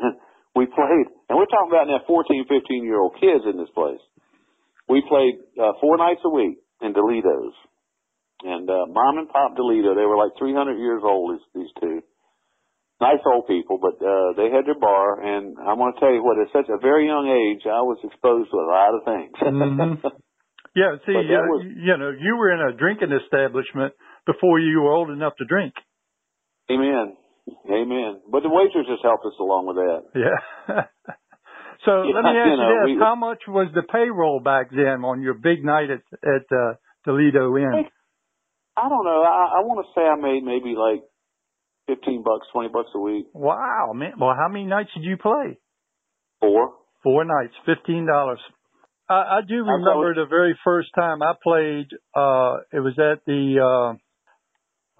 we 0.54 0.66
played, 0.70 1.06
and 1.26 1.34
we're 1.34 1.50
talking 1.50 1.74
about 1.74 1.90
now 1.90 2.06
14, 2.06 2.46
15 2.46 2.84
year 2.86 3.02
old 3.02 3.18
kids 3.18 3.42
in 3.50 3.58
this 3.58 3.70
place. 3.74 4.02
We 4.88 5.02
played 5.02 5.42
uh, 5.58 5.74
four 5.82 5.98
nights 5.98 6.22
a 6.24 6.30
week 6.30 6.58
in 6.80 6.94
Delitos. 6.94 7.54
And 8.42 8.68
uh, 8.68 8.86
Mom 8.90 9.18
and 9.18 9.28
Pop 9.28 9.54
Delito, 9.54 9.94
they 9.94 10.06
were 10.06 10.18
like 10.18 10.34
300 10.38 10.78
years 10.78 11.02
old, 11.04 11.38
these, 11.38 11.62
these 11.62 11.72
two 11.80 12.02
nice 13.02 13.20
old 13.26 13.46
people, 13.50 13.76
but 13.82 13.98
uh, 13.98 14.32
they 14.38 14.48
had 14.54 14.64
their 14.64 14.78
bar, 14.78 15.18
and 15.20 15.58
I'm 15.58 15.76
going 15.76 15.92
to 15.92 16.00
tell 16.00 16.14
you 16.14 16.22
what, 16.22 16.38
at 16.38 16.48
such 16.54 16.70
a 16.70 16.78
very 16.78 17.06
young 17.10 17.26
age, 17.26 17.66
I 17.66 17.82
was 17.82 17.98
exposed 18.06 18.48
to 18.54 18.56
a 18.62 18.66
lot 18.70 18.94
of 18.94 19.02
things. 19.04 19.34
Mhm. 19.42 20.12
Yeah. 20.74 20.96
See, 21.04 21.12
uh, 21.12 21.44
was- 21.52 21.66
you 21.68 21.96
know, 22.00 22.10
you 22.16 22.36
were 22.40 22.48
in 22.50 22.60
a 22.60 22.72
drinking 22.72 23.12
establishment 23.12 23.92
before 24.24 24.58
you 24.58 24.80
were 24.80 24.92
old 24.92 25.10
enough 25.10 25.36
to 25.36 25.44
drink. 25.44 25.74
Amen. 26.70 27.12
Amen. 27.68 28.22
But 28.30 28.42
the 28.42 28.48
waitress 28.48 28.86
just 28.88 29.02
helped 29.02 29.26
us 29.26 29.36
along 29.38 29.66
with 29.68 29.76
that. 29.76 30.00
Yeah. 30.16 30.38
so 31.84 32.08
Yeah, 32.08 32.14
let 32.16 32.24
me 32.24 32.38
ask 32.40 32.46
you 32.46 32.52
you, 32.52 32.56
know, 32.56 32.72
this: 32.86 32.96
we- 32.96 33.04
How 33.04 33.16
much 33.16 33.42
was 33.46 33.68
the 33.74 33.82
payroll 33.82 34.40
back 34.40 34.70
then 34.70 35.04
on 35.04 35.20
your 35.20 35.34
big 35.34 35.62
night 35.62 35.90
at 35.90 36.04
at 36.24 36.46
uh, 36.48 36.74
Toledo 37.04 37.54
Inn? 37.58 37.84
I 38.74 38.88
don't 38.88 39.04
know. 39.04 39.20
I, 39.22 39.60
I 39.60 39.68
want 39.68 39.84
to 39.84 39.92
say 39.92 40.00
I 40.08 40.16
made 40.16 40.40
maybe 40.42 40.72
like 40.72 41.04
15 41.86 42.22
bucks, 42.22 42.46
20 42.52 42.68
bucks 42.68 42.90
a 42.94 42.98
week. 42.98 43.26
Wow, 43.34 43.92
man! 43.94 44.12
Well, 44.18 44.34
how 44.38 44.48
many 44.48 44.64
nights 44.64 44.90
did 44.94 45.04
you 45.04 45.16
play? 45.16 45.58
Four. 46.40 46.72
Four 47.02 47.24
nights, 47.24 47.54
fifteen 47.66 48.06
dollars. 48.06 48.40
I, 49.08 49.14
I 49.14 49.40
do 49.46 49.56
remember 49.64 50.14
the 50.14 50.26
very 50.28 50.56
first 50.64 50.88
time 50.94 51.22
I 51.22 51.32
played. 51.42 51.88
uh 52.14 52.58
It 52.72 52.80
was 52.80 52.94
at 52.98 53.24
the. 53.26 53.58
uh 53.60 53.98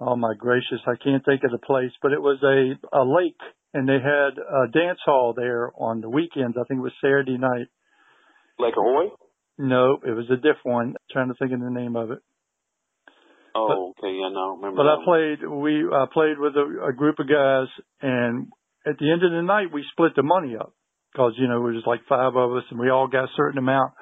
Oh 0.05 0.17
my 0.17 0.35
gracious, 0.37 0.81
I 0.87 0.97
can't 1.03 1.25
think 1.25 1.43
of 1.45 1.53
the 1.53 1.65
place, 1.65 1.93
but 2.03 2.11
it 2.13 2.21
was 2.21 2.39
a 2.43 2.75
a 2.97 3.05
lake, 3.05 3.39
and 3.73 3.89
they 3.89 4.01
had 4.03 4.35
a 4.39 4.67
dance 4.73 4.99
hall 5.05 5.33
there 5.37 5.71
on 5.79 6.01
the 6.01 6.11
weekends. 6.11 6.57
I 6.59 6.65
think 6.67 6.79
it 6.81 6.83
was 6.83 6.93
Saturday 7.01 7.39
night. 7.39 7.69
Lake 8.59 8.75
Ahoy? 8.77 9.11
No, 9.59 9.99
it 10.05 10.11
was 10.11 10.27
a 10.31 10.37
different 10.37 10.65
one. 10.65 10.95
trying 11.13 11.29
to 11.29 11.35
think 11.35 11.53
of 11.53 11.61
the 11.61 11.71
name 11.71 11.95
of 11.95 12.11
it. 12.11 12.19
Oh, 13.55 13.95
okay. 13.99 14.13
Yeah, 14.15 14.31
no, 14.33 14.57
remember. 14.57 14.83
But 14.83 14.89
I 14.89 14.97
one. 14.97 15.05
played. 15.05 15.39
We 15.49 15.85
I 15.93 16.07
played 16.13 16.39
with 16.39 16.55
a, 16.57 16.89
a 16.89 16.93
group 16.93 17.19
of 17.19 17.29
guys, 17.29 17.69
and 18.01 18.49
at 18.87 18.99
the 18.99 19.11
end 19.11 19.23
of 19.25 19.31
the 19.31 19.43
night, 19.43 19.73
we 19.73 19.85
split 19.93 20.13
the 20.17 20.23
money 20.23 20.57
up 20.57 20.73
because 21.13 21.35
you 21.37 21.49
know 21.49 21.67
it 21.67 21.75
was 21.75 21.85
like 21.87 22.01
five 22.09 22.35
of 22.35 22.53
us, 22.57 22.65
and 22.71 22.81
we 22.81 22.91
all 22.91 23.09
got 23.09 23.25
a 23.25 23.37
certain 23.37 23.59
amount. 23.59 23.93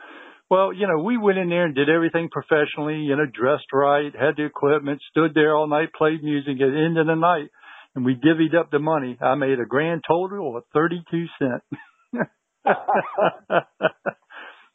Well, 0.50 0.72
you 0.72 0.86
know, 0.86 1.02
we 1.02 1.16
went 1.16 1.38
in 1.38 1.48
there 1.48 1.64
and 1.64 1.74
did 1.74 1.88
everything 1.88 2.28
professionally. 2.30 2.96
You 2.96 3.16
know, 3.16 3.26
dressed 3.26 3.72
right, 3.72 4.12
had 4.14 4.36
the 4.36 4.44
equipment, 4.44 5.00
stood 5.10 5.32
there 5.34 5.56
all 5.56 5.68
night, 5.68 5.92
played 5.96 6.22
music. 6.22 6.54
At 6.54 6.70
the 6.70 6.84
end 6.84 6.98
of 6.98 7.06
the 7.06 7.14
night, 7.14 7.50
and 7.94 8.04
we 8.04 8.14
divvied 8.14 8.54
up 8.58 8.70
the 8.70 8.78
money. 8.78 9.18
I 9.20 9.34
made 9.34 9.58
a 9.58 9.66
grand 9.66 10.04
total 10.06 10.56
of 10.56 10.64
thirty-two 10.72 11.26
cents. 11.38 11.64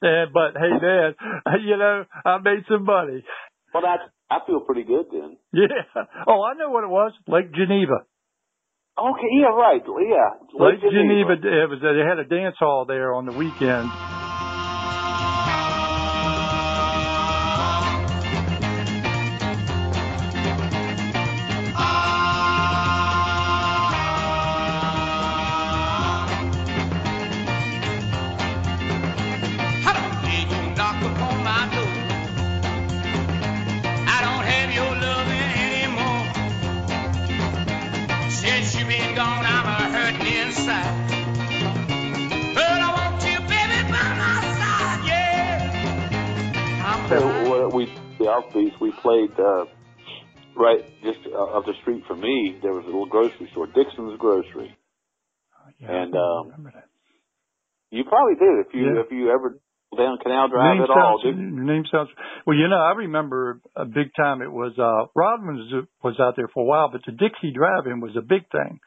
and, 0.02 0.34
but 0.34 0.58
hey, 0.58 0.72
man, 0.82 1.16
you 1.66 1.78
know, 1.78 2.06
I 2.26 2.38
made 2.40 2.66
some 2.70 2.84
money. 2.84 3.24
Well, 3.74 3.84
that's, 3.84 4.10
I 4.30 4.40
feel 4.46 4.60
pretty 4.62 4.84
good 4.84 5.06
then. 5.12 5.38
Yeah. 5.54 6.04
Oh, 6.28 6.44
I 6.44 6.54
know 6.56 6.70
what 6.70 6.84
it 6.84 6.90
was. 6.90 7.14
Lake 7.28 7.54
Geneva. 7.54 8.06
Okay, 8.98 9.28
yeah, 9.40 9.48
right. 9.48 9.82
Yeah. 9.86 10.60
Lake 10.60 10.82
Geneva. 10.82 11.34
It 11.34 11.70
was. 11.70 11.80
They 11.82 12.08
had 12.08 12.20
a 12.20 12.26
dance 12.26 12.56
hall 12.58 12.86
there 12.88 13.14
on 13.14 13.26
the 13.26 13.34
weekend. 13.34 13.90
Offbeats 48.76 48.82
we 48.82 48.92
played 49.02 49.32
uh, 49.40 49.66
right 50.56 50.84
just 51.04 51.20
uh, 51.34 51.58
up 51.58 51.66
the 51.66 51.74
street 51.82 52.04
from 52.08 52.22
me. 52.22 52.58
There 52.62 52.74
was 52.74 52.84
a 52.84 52.88
little 52.88 53.06
grocery 53.08 53.50
store, 53.52 53.68
Dixon's 53.68 54.18
Grocery. 54.20 54.76
Yeah, 55.80 55.92
And, 56.04 56.16
I 56.16 56.20
um, 56.20 56.48
remember 56.48 56.72
that. 56.76 56.86
You 57.92 58.04
probably 58.04 58.36
did 58.36 58.66
if 58.68 58.74
you 58.74 58.86
Yeah. 58.96 59.02
if 59.02 59.12
you 59.12 59.30
ever 59.32 59.60
down 59.98 60.18
Canal 60.22 60.50
Drive 60.50 60.76
name 60.76 60.84
at 60.84 60.90
all. 60.90 61.20
sounds, 61.22 61.24
Did, 61.24 61.38
your 61.40 61.64
name 61.64 61.84
sounds. 61.90 62.10
Well, 62.46 62.58
you 62.58 62.68
know, 62.68 62.76
I 62.82 62.92
remember 62.98 63.62
a 63.76 63.86
big 63.86 64.12
time. 64.18 64.42
It 64.42 64.52
was 64.52 64.74
uh 64.78 65.08
Rodman 65.16 65.56
was, 66.04 66.20
out 66.20 66.36
there 66.36 66.50
for 66.54 66.64
a 66.64 66.66
while, 66.66 66.90
but 66.92 67.02
the 67.06 67.14
Dixie 67.14 67.54
Drive-In 67.54 68.02
was 68.02 68.16
a 68.18 68.22
big 68.22 68.44
thing. 68.52 68.80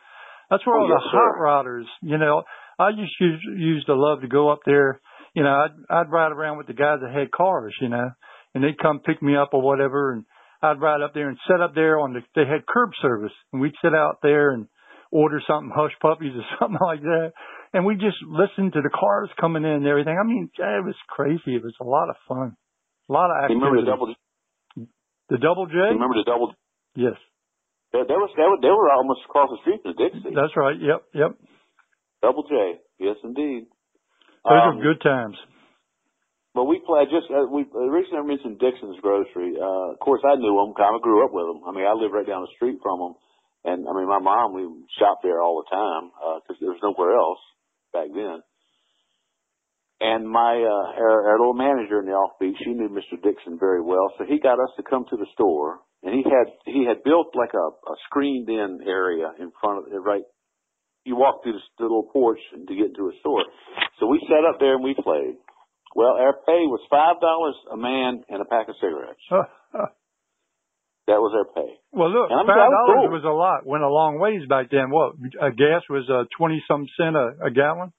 That's 0.50 0.66
where 0.66 0.76
Oh, 0.76 0.83
all 0.83 0.88
yes, 0.88 1.00
the 1.02 1.11
sir. 1.12 1.18
hot 1.18 1.40
rodders. 1.40 1.85
You 2.02 2.18
know, 2.18 2.42
I 2.78 2.92
just 2.92 3.12
used, 3.21 3.42
used 3.57 3.87
to 3.87 3.95
love 3.95 4.21
to 4.21 4.28
go 4.28 4.50
up 4.50 4.61
there. 4.66 5.00
You 5.35 5.42
know, 5.45 5.50
I'd 5.50 5.75
I'd 5.88 6.11
ride 6.11 6.33
around 6.33 6.59
with 6.59 6.66
the 6.66 6.75
guys 6.75 6.99
that 7.00 7.12
had 7.12 7.30
cars. 7.30 7.75
You 7.80 7.88
know, 7.88 8.11
and 8.55 8.62
they'd 8.64 8.78
come 8.78 9.00
pick 9.00 9.21
me 9.23 9.37
up 9.37 9.50
or 9.52 9.62
whatever, 9.62 10.12
and 10.12 10.25
I'd 10.62 10.81
ride 10.81 11.02
up 11.02 11.14
there 11.14 11.28
and 11.28 11.38
sit 11.49 11.61
up 11.61 11.75
there 11.75 11.99
on 12.00 12.12
the. 12.14 12.21
They 12.35 12.47
had 12.49 12.67
curb 12.67 12.90
service, 13.02 13.33
and 13.52 13.61
we'd 13.62 13.75
sit 13.83 13.95
out 13.95 14.19
there 14.23 14.50
and 14.50 14.67
order 15.12 15.40
something, 15.47 15.71
hush 15.75 15.93
puppies 16.02 16.33
or 16.37 16.45
something 16.61 16.78
like 16.81 17.00
that. 17.02 17.33
And 17.73 17.85
we 17.85 17.95
just 17.95 18.17
listened 18.26 18.73
to 18.73 18.81
the 18.83 18.90
cars 18.90 19.28
coming 19.40 19.64
in 19.64 19.71
and 19.85 19.87
everything. 19.87 20.17
I 20.19 20.25
mean, 20.26 20.50
it 20.57 20.85
was 20.85 20.97
crazy. 21.09 21.55
It 21.57 21.62
was 21.62 21.76
a 21.81 21.85
lot 21.85 22.09
of 22.09 22.17
fun. 22.26 22.57
A 23.09 23.12
lot 23.12 23.28
of 23.31 23.50
you 23.50 23.57
activity. 23.57 23.61
remember 23.61 23.81
the 23.81 23.90
double? 23.93 24.09
You 24.76 24.87
The 25.28 25.38
double 25.38 25.67
J? 25.67 25.76
remember 25.93 26.17
the 26.17 26.25
double? 26.25 26.55
Yes. 26.97 27.17
They, 27.93 28.00
they 28.05 28.17
was 28.21 28.28
they 28.37 28.45
were, 28.45 28.61
they 28.61 28.69
were 28.73 28.90
almost 28.93 29.21
across 29.28 29.49
the 29.49 29.59
street 29.64 29.81
from 29.85 29.93
the 29.97 30.00
Dixie. 30.00 30.35
That's 30.37 30.52
right. 30.57 30.76
Yep. 30.81 31.00
Yep. 31.14 31.31
Double 32.21 32.43
J. 32.49 32.81
Yes, 32.99 33.17
indeed. 33.25 33.64
Those 34.45 34.52
Um, 34.52 34.76
are 34.76 34.83
good 34.83 35.00
times. 35.00 35.37
But 36.59 36.67
we 36.67 36.83
played 36.83 37.07
just 37.07 37.31
uh, 37.31 37.47
we 37.47 37.62
reason 37.71 38.19
I 38.19 38.27
mentioned 38.27 38.59
Dixon's 38.59 38.99
Grocery. 38.99 39.55
Uh, 39.55 39.95
of 39.95 40.03
course, 40.03 40.19
I 40.27 40.35
knew 40.35 40.59
them. 40.59 40.75
Of 40.75 41.03
grew 41.07 41.23
up 41.23 41.31
with 41.31 41.47
them. 41.47 41.62
I 41.62 41.71
mean, 41.71 41.87
I 41.87 41.95
lived 41.95 42.11
right 42.11 42.27
down 42.27 42.43
the 42.43 42.50
street 42.59 42.83
from 42.83 42.99
them, 42.99 43.15
and 43.62 43.87
I 43.87 43.95
mean, 43.95 44.11
my 44.11 44.19
mom 44.19 44.59
we 44.59 44.67
shopped 44.99 45.23
there 45.23 45.38
all 45.38 45.62
the 45.62 45.71
time 45.71 46.11
because 46.43 46.59
there 46.59 46.75
was 46.75 46.83
nowhere 46.83 47.15
else 47.15 47.38
back 47.95 48.11
then. 48.11 48.43
And 50.03 50.27
my 50.27 50.59
uh, 50.59 50.99
our, 50.99 51.31
our 51.31 51.38
little 51.38 51.55
manager 51.55 52.03
in 52.03 52.11
the 52.11 52.19
offbeat, 52.19 52.59
she 52.59 52.75
knew 52.75 52.91
Mr. 52.91 53.15
Dixon 53.23 53.55
very 53.55 53.79
well, 53.79 54.11
so 54.19 54.27
he 54.27 54.43
got 54.43 54.59
us 54.59 54.75
to 54.79 54.83
come 54.83 55.07
to 55.15 55.17
the 55.17 55.31
store, 55.38 55.79
and 56.03 56.11
he 56.11 56.27
had 56.27 56.50
he 56.67 56.83
had 56.91 57.07
built 57.07 57.38
like 57.38 57.55
a, 57.55 57.67
a 57.71 57.95
screened 58.11 58.50
in 58.50 58.83
area 58.83 59.31
in 59.38 59.55
front 59.62 59.87
of 59.87 59.95
right. 60.03 60.27
You 61.07 61.15
walk 61.15 61.47
through 61.47 61.55
the 61.55 61.87
little 61.87 62.11
porch 62.11 62.43
to 62.50 62.75
get 62.75 62.99
into 62.99 63.07
a 63.07 63.15
store. 63.23 63.47
So 64.03 64.11
we 64.11 64.19
sat 64.27 64.43
up 64.43 64.59
there 64.59 64.75
and 64.75 64.83
we 64.83 64.99
played. 64.99 65.38
Well, 65.95 66.14
our 66.21 66.35
pay 66.47 66.66
was 66.68 66.80
five 66.90 67.21
dollars 67.21 67.57
a 67.73 67.76
man 67.76 68.25
and 68.28 68.40
a 68.42 68.45
pack 68.45 68.68
of 68.68 68.76
cigarettes. 68.80 69.23
That 71.09 71.25
was 71.25 71.33
our 71.33 71.49
pay. 71.57 71.73
well, 71.88 72.12
look, 72.12 72.28
five 72.28 72.45
dollars 72.45 73.09
cool. 73.09 73.16
was 73.16 73.25
a 73.25 73.33
lot. 73.33 73.64
Went 73.64 73.80
a 73.80 73.88
long 73.88 74.21
ways 74.21 74.45
back 74.45 74.68
then. 74.68 74.92
What? 74.92 75.16
Uh, 75.40 75.49
gas 75.57 75.80
was 75.88 76.04
uh, 76.04 76.28
twenty 76.37 76.61
some 76.68 76.85
cent 77.00 77.16
a, 77.16 77.49
a 77.49 77.50
gallon. 77.50 77.97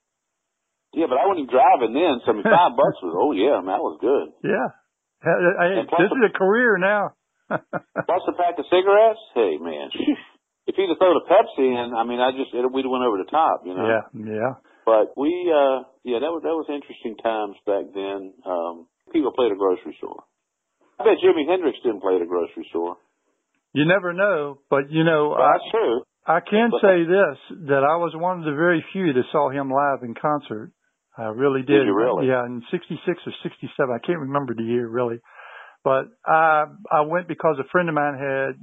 Yeah, 0.94 1.10
but 1.10 1.18
I 1.18 1.26
wasn't 1.26 1.50
driving 1.50 1.98
then, 1.98 2.22
so 2.22 2.30
I 2.30 2.34
mean, 2.38 2.46
five 2.46 2.74
bucks 2.78 3.02
was 3.02 3.18
oh 3.18 3.34
yeah, 3.34 3.58
man, 3.66 3.74
that 3.74 3.82
was 3.82 3.98
good. 3.98 4.30
Yeah. 4.46 4.70
And 5.26 5.90
plus 5.90 6.06
this 6.06 6.14
the- 6.14 6.22
is 6.22 6.30
a 6.30 6.38
career 6.38 6.78
now. 6.78 7.18
Plus 7.50 8.24
a 8.30 8.34
pack 8.38 8.62
of 8.62 8.66
cigarettes. 8.70 9.18
Hey 9.34 9.58
man, 9.58 9.90
if 10.70 10.78
he'd 10.78 10.86
have 10.94 11.02
thrown 11.02 11.18
a 11.18 11.26
Pepsi 11.26 11.66
in, 11.66 11.98
I 11.98 12.06
mean, 12.06 12.22
I 12.22 12.30
just 12.38 12.54
it, 12.54 12.62
we'd 12.70 12.86
have 12.86 12.94
went 12.94 13.10
over 13.10 13.18
the 13.18 13.26
top, 13.26 13.66
you 13.66 13.74
know. 13.74 13.90
Yeah, 13.90 14.06
yeah. 14.14 14.54
But 14.86 15.14
we, 15.18 15.30
uh, 15.52 15.86
yeah, 16.04 16.20
that 16.20 16.32
was 16.34 16.42
that 16.44 16.56
was 16.56 16.68
interesting 16.70 17.18
times 17.22 17.56
back 17.66 17.94
then. 17.94 18.34
Um, 18.46 18.88
people 19.14 19.32
played 19.32 19.52
a 19.52 19.60
grocery 19.60 19.96
store. 19.98 20.24
I 21.00 21.04
bet 21.04 21.22
Jimi 21.24 21.48
Hendrix 21.48 21.78
didn't 21.84 22.02
play 22.02 22.16
at 22.16 22.22
a 22.22 22.26
grocery 22.26 22.68
store. 22.70 22.98
You 23.74 23.86
never 23.86 24.14
know, 24.14 24.60
but 24.70 24.92
you 24.92 25.04
know, 25.04 25.30
Well, 25.38 25.42
I, 25.42 25.54
that's 25.54 25.72
true. 25.72 26.02
I 26.26 26.40
can 26.42 26.72
say 26.82 27.06
this 27.06 27.68
that 27.70 27.84
I 27.86 27.98
was 27.98 28.14
one 28.16 28.40
of 28.40 28.46
the 28.46 28.58
very 28.58 28.84
few 28.94 29.14
that 29.14 29.24
saw 29.32 29.50
him 29.50 29.70
live 29.72 30.04
in 30.04 30.16
concert. 30.16 30.72
I 31.18 31.30
really 31.30 31.62
did. 31.62 31.86
Did 31.86 31.88
you 31.88 31.96
really? 31.96 32.28
Yeah, 32.28 32.46
in 32.46 32.64
'66 32.72 33.00
or 33.26 33.34
'67, 33.44 33.70
I 33.90 34.00
can't 34.06 34.20
remember 34.20 34.54
the 34.56 34.64
year 34.64 34.88
really, 34.88 35.20
but 35.84 36.06
I 36.26 36.66
I 36.92 37.02
went 37.02 37.28
because 37.28 37.58
a 37.60 37.68
friend 37.72 37.90
of 37.90 37.96
mine 37.96 38.18
had, 38.18 38.54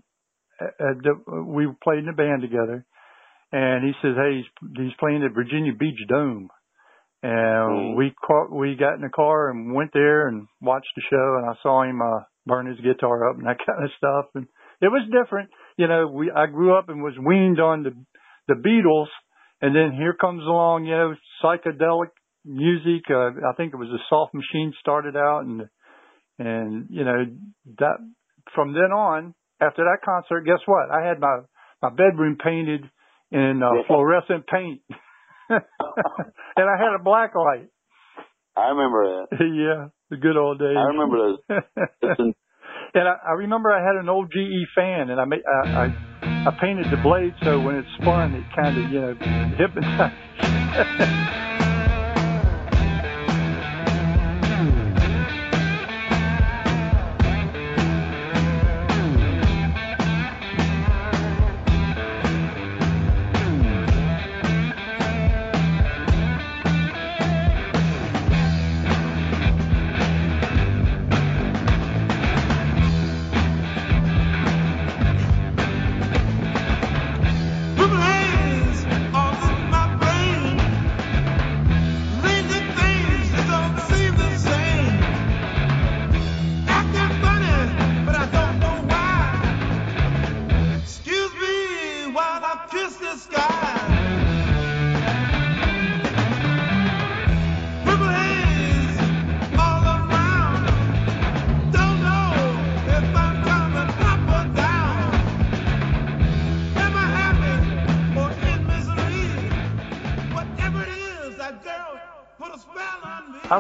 had 0.79 0.99
we 1.47 1.69
played 1.83 2.01
in 2.01 2.09
a 2.09 2.15
band 2.15 2.43
together, 2.43 2.85
and 3.53 3.85
he 3.85 3.93
says, 4.03 4.17
"Hey, 4.17 4.43
he's, 4.43 4.71
he's 4.77 4.97
playing 4.99 5.23
at 5.25 5.35
Virginia 5.35 5.73
Beach 5.73 6.01
Dome." 6.09 6.49
And 7.23 7.95
Mm. 7.95 7.97
we 7.97 8.15
caught, 8.25 8.53
we 8.53 8.77
got 8.77 8.95
in 8.95 9.01
the 9.01 9.09
car 9.09 9.51
and 9.51 9.75
went 9.75 9.91
there 9.93 10.29
and 10.29 10.47
watched 10.61 10.93
the 10.95 11.03
show 11.11 11.37
and 11.39 11.51
I 11.51 11.55
saw 11.63 11.83
him, 11.83 12.01
uh, 12.01 12.21
burn 12.45 12.67
his 12.67 12.79
guitar 12.81 13.29
up 13.29 13.37
and 13.37 13.47
that 13.47 13.59
kind 13.67 13.83
of 13.83 13.91
stuff. 13.97 14.27
And 14.35 14.47
it 14.81 14.89
was 14.89 15.09
different. 15.11 15.51
You 15.77 15.89
know, 15.89 16.07
we, 16.07 16.31
I 16.31 16.47
grew 16.47 16.77
up 16.77 16.89
and 16.89 17.03
was 17.03 17.15
weaned 17.19 17.59
on 17.59 17.83
the, 17.83 17.95
the 18.49 18.55
Beatles 18.55 19.09
and 19.61 19.75
then 19.75 19.93
here 19.97 20.13
comes 20.13 20.43
along, 20.43 20.85
you 20.85 20.95
know, 20.95 21.15
psychedelic 21.43 22.11
music. 22.45 23.11
Uh, 23.11 23.31
I 23.49 23.55
think 23.57 23.73
it 23.73 23.79
was 23.79 23.89
the 23.89 23.99
soft 24.09 24.35
machine 24.35 24.73
started 24.79 25.17
out 25.17 25.41
and, 25.47 25.63
and, 26.39 26.87
you 26.91 27.05
know, 27.05 27.25
that 27.79 27.97
from 28.55 28.75
then 28.75 28.93
on, 28.93 29.35
after 29.61 29.83
that 29.85 30.05
concert, 30.05 30.43
guess 30.43 30.61
what? 30.67 30.91
I 30.91 31.05
had 31.05 31.19
my, 31.19 31.41
my 31.83 31.91
bedroom 31.91 32.37
painted 32.43 32.83
in 33.33 33.63
uh, 33.63 33.75
Yeah. 33.75 33.83
fluorescent 33.87 34.47
paint. 34.47 34.81
and 35.49 35.61
I 36.57 36.77
had 36.79 36.95
a 36.99 37.03
black 37.03 37.35
light. 37.35 37.69
I 38.57 38.69
remember 38.69 39.27
that. 39.31 39.37
yeah, 39.41 39.89
the 40.11 40.17
good 40.17 40.37
old 40.37 40.59
days. 40.59 40.77
I 40.77 40.87
remember 40.89 41.37
those. 41.51 42.35
And 42.95 43.07
I, 43.07 43.17
I 43.29 43.33
remember 43.33 43.71
I 43.71 43.85
had 43.85 43.97
an 43.97 44.09
old 44.09 44.31
GE 44.33 44.69
fan, 44.75 45.11
and 45.11 45.21
I 45.21 45.25
made 45.27 45.43
I, 45.47 45.69
I 45.69 46.49
I 46.49 46.59
painted 46.59 46.87
the 46.91 46.97
blade 47.03 47.35
so 47.45 47.61
when 47.61 47.75
it 47.75 47.85
spun, 48.01 48.35
it 48.35 48.45
kind 48.57 48.79
of 48.79 48.91
you 48.91 49.01
know 49.03 49.15
hypnotized. 49.59 50.15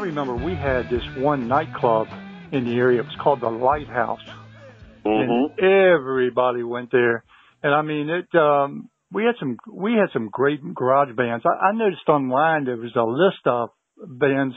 Remember 0.07 0.35
we 0.37 0.55
had 0.55 0.88
this 0.88 1.03
one 1.16 1.49
nightclub 1.49 2.09
in 2.53 2.64
the 2.64 2.77
area. 2.77 3.01
It 3.01 3.07
was 3.07 3.16
called 3.23 3.40
the 3.40 3.51
Lighthouse. 3.51 4.21
mhm. 5.05 5.51
and 5.59 5.61
everybody 5.61 6.62
went 6.62 6.90
there. 6.90 7.25
And 7.62 7.75
I 7.75 7.83
mean, 7.83 8.09
it. 8.11 8.35
um 8.35 8.88
We 9.12 9.25
had 9.25 9.37
some 9.38 9.57
we 9.73 9.92
had 9.92 10.11
some 10.12 10.29
great 10.31 10.61
garage 10.75 11.14
bands. 11.16 11.45
I, 11.47 11.69
I 11.69 11.73
noticed 11.73 12.09
online 12.09 12.64
there 12.64 12.77
was 12.77 12.97
a 12.97 13.05
list 13.05 13.42
of 13.47 13.71
bands 13.97 14.57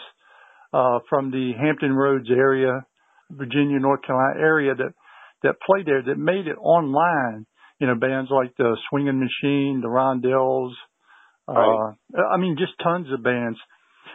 uh 0.73 0.99
from 1.09 1.31
the 1.31 1.53
Hampton 1.53 1.93
Roads 1.93 2.29
area, 2.29 2.85
Virginia, 3.29 3.79
North 3.79 4.01
Carolina 4.01 4.39
area 4.39 4.75
that 4.75 4.93
that 5.43 5.55
played 5.65 5.85
there 5.85 6.01
that 6.03 6.17
made 6.17 6.47
it 6.47 6.57
online. 6.57 7.45
You 7.79 7.87
know, 7.87 7.95
bands 7.95 8.29
like 8.29 8.53
the 8.57 8.75
Swinging 8.89 9.19
Machine, 9.19 9.79
the 9.81 9.87
Rondells. 9.87 10.73
Uh, 11.47 11.93
I 12.33 12.37
mean, 12.37 12.57
just 12.59 12.73
tons 12.83 13.07
of 13.11 13.23
bands. 13.23 13.57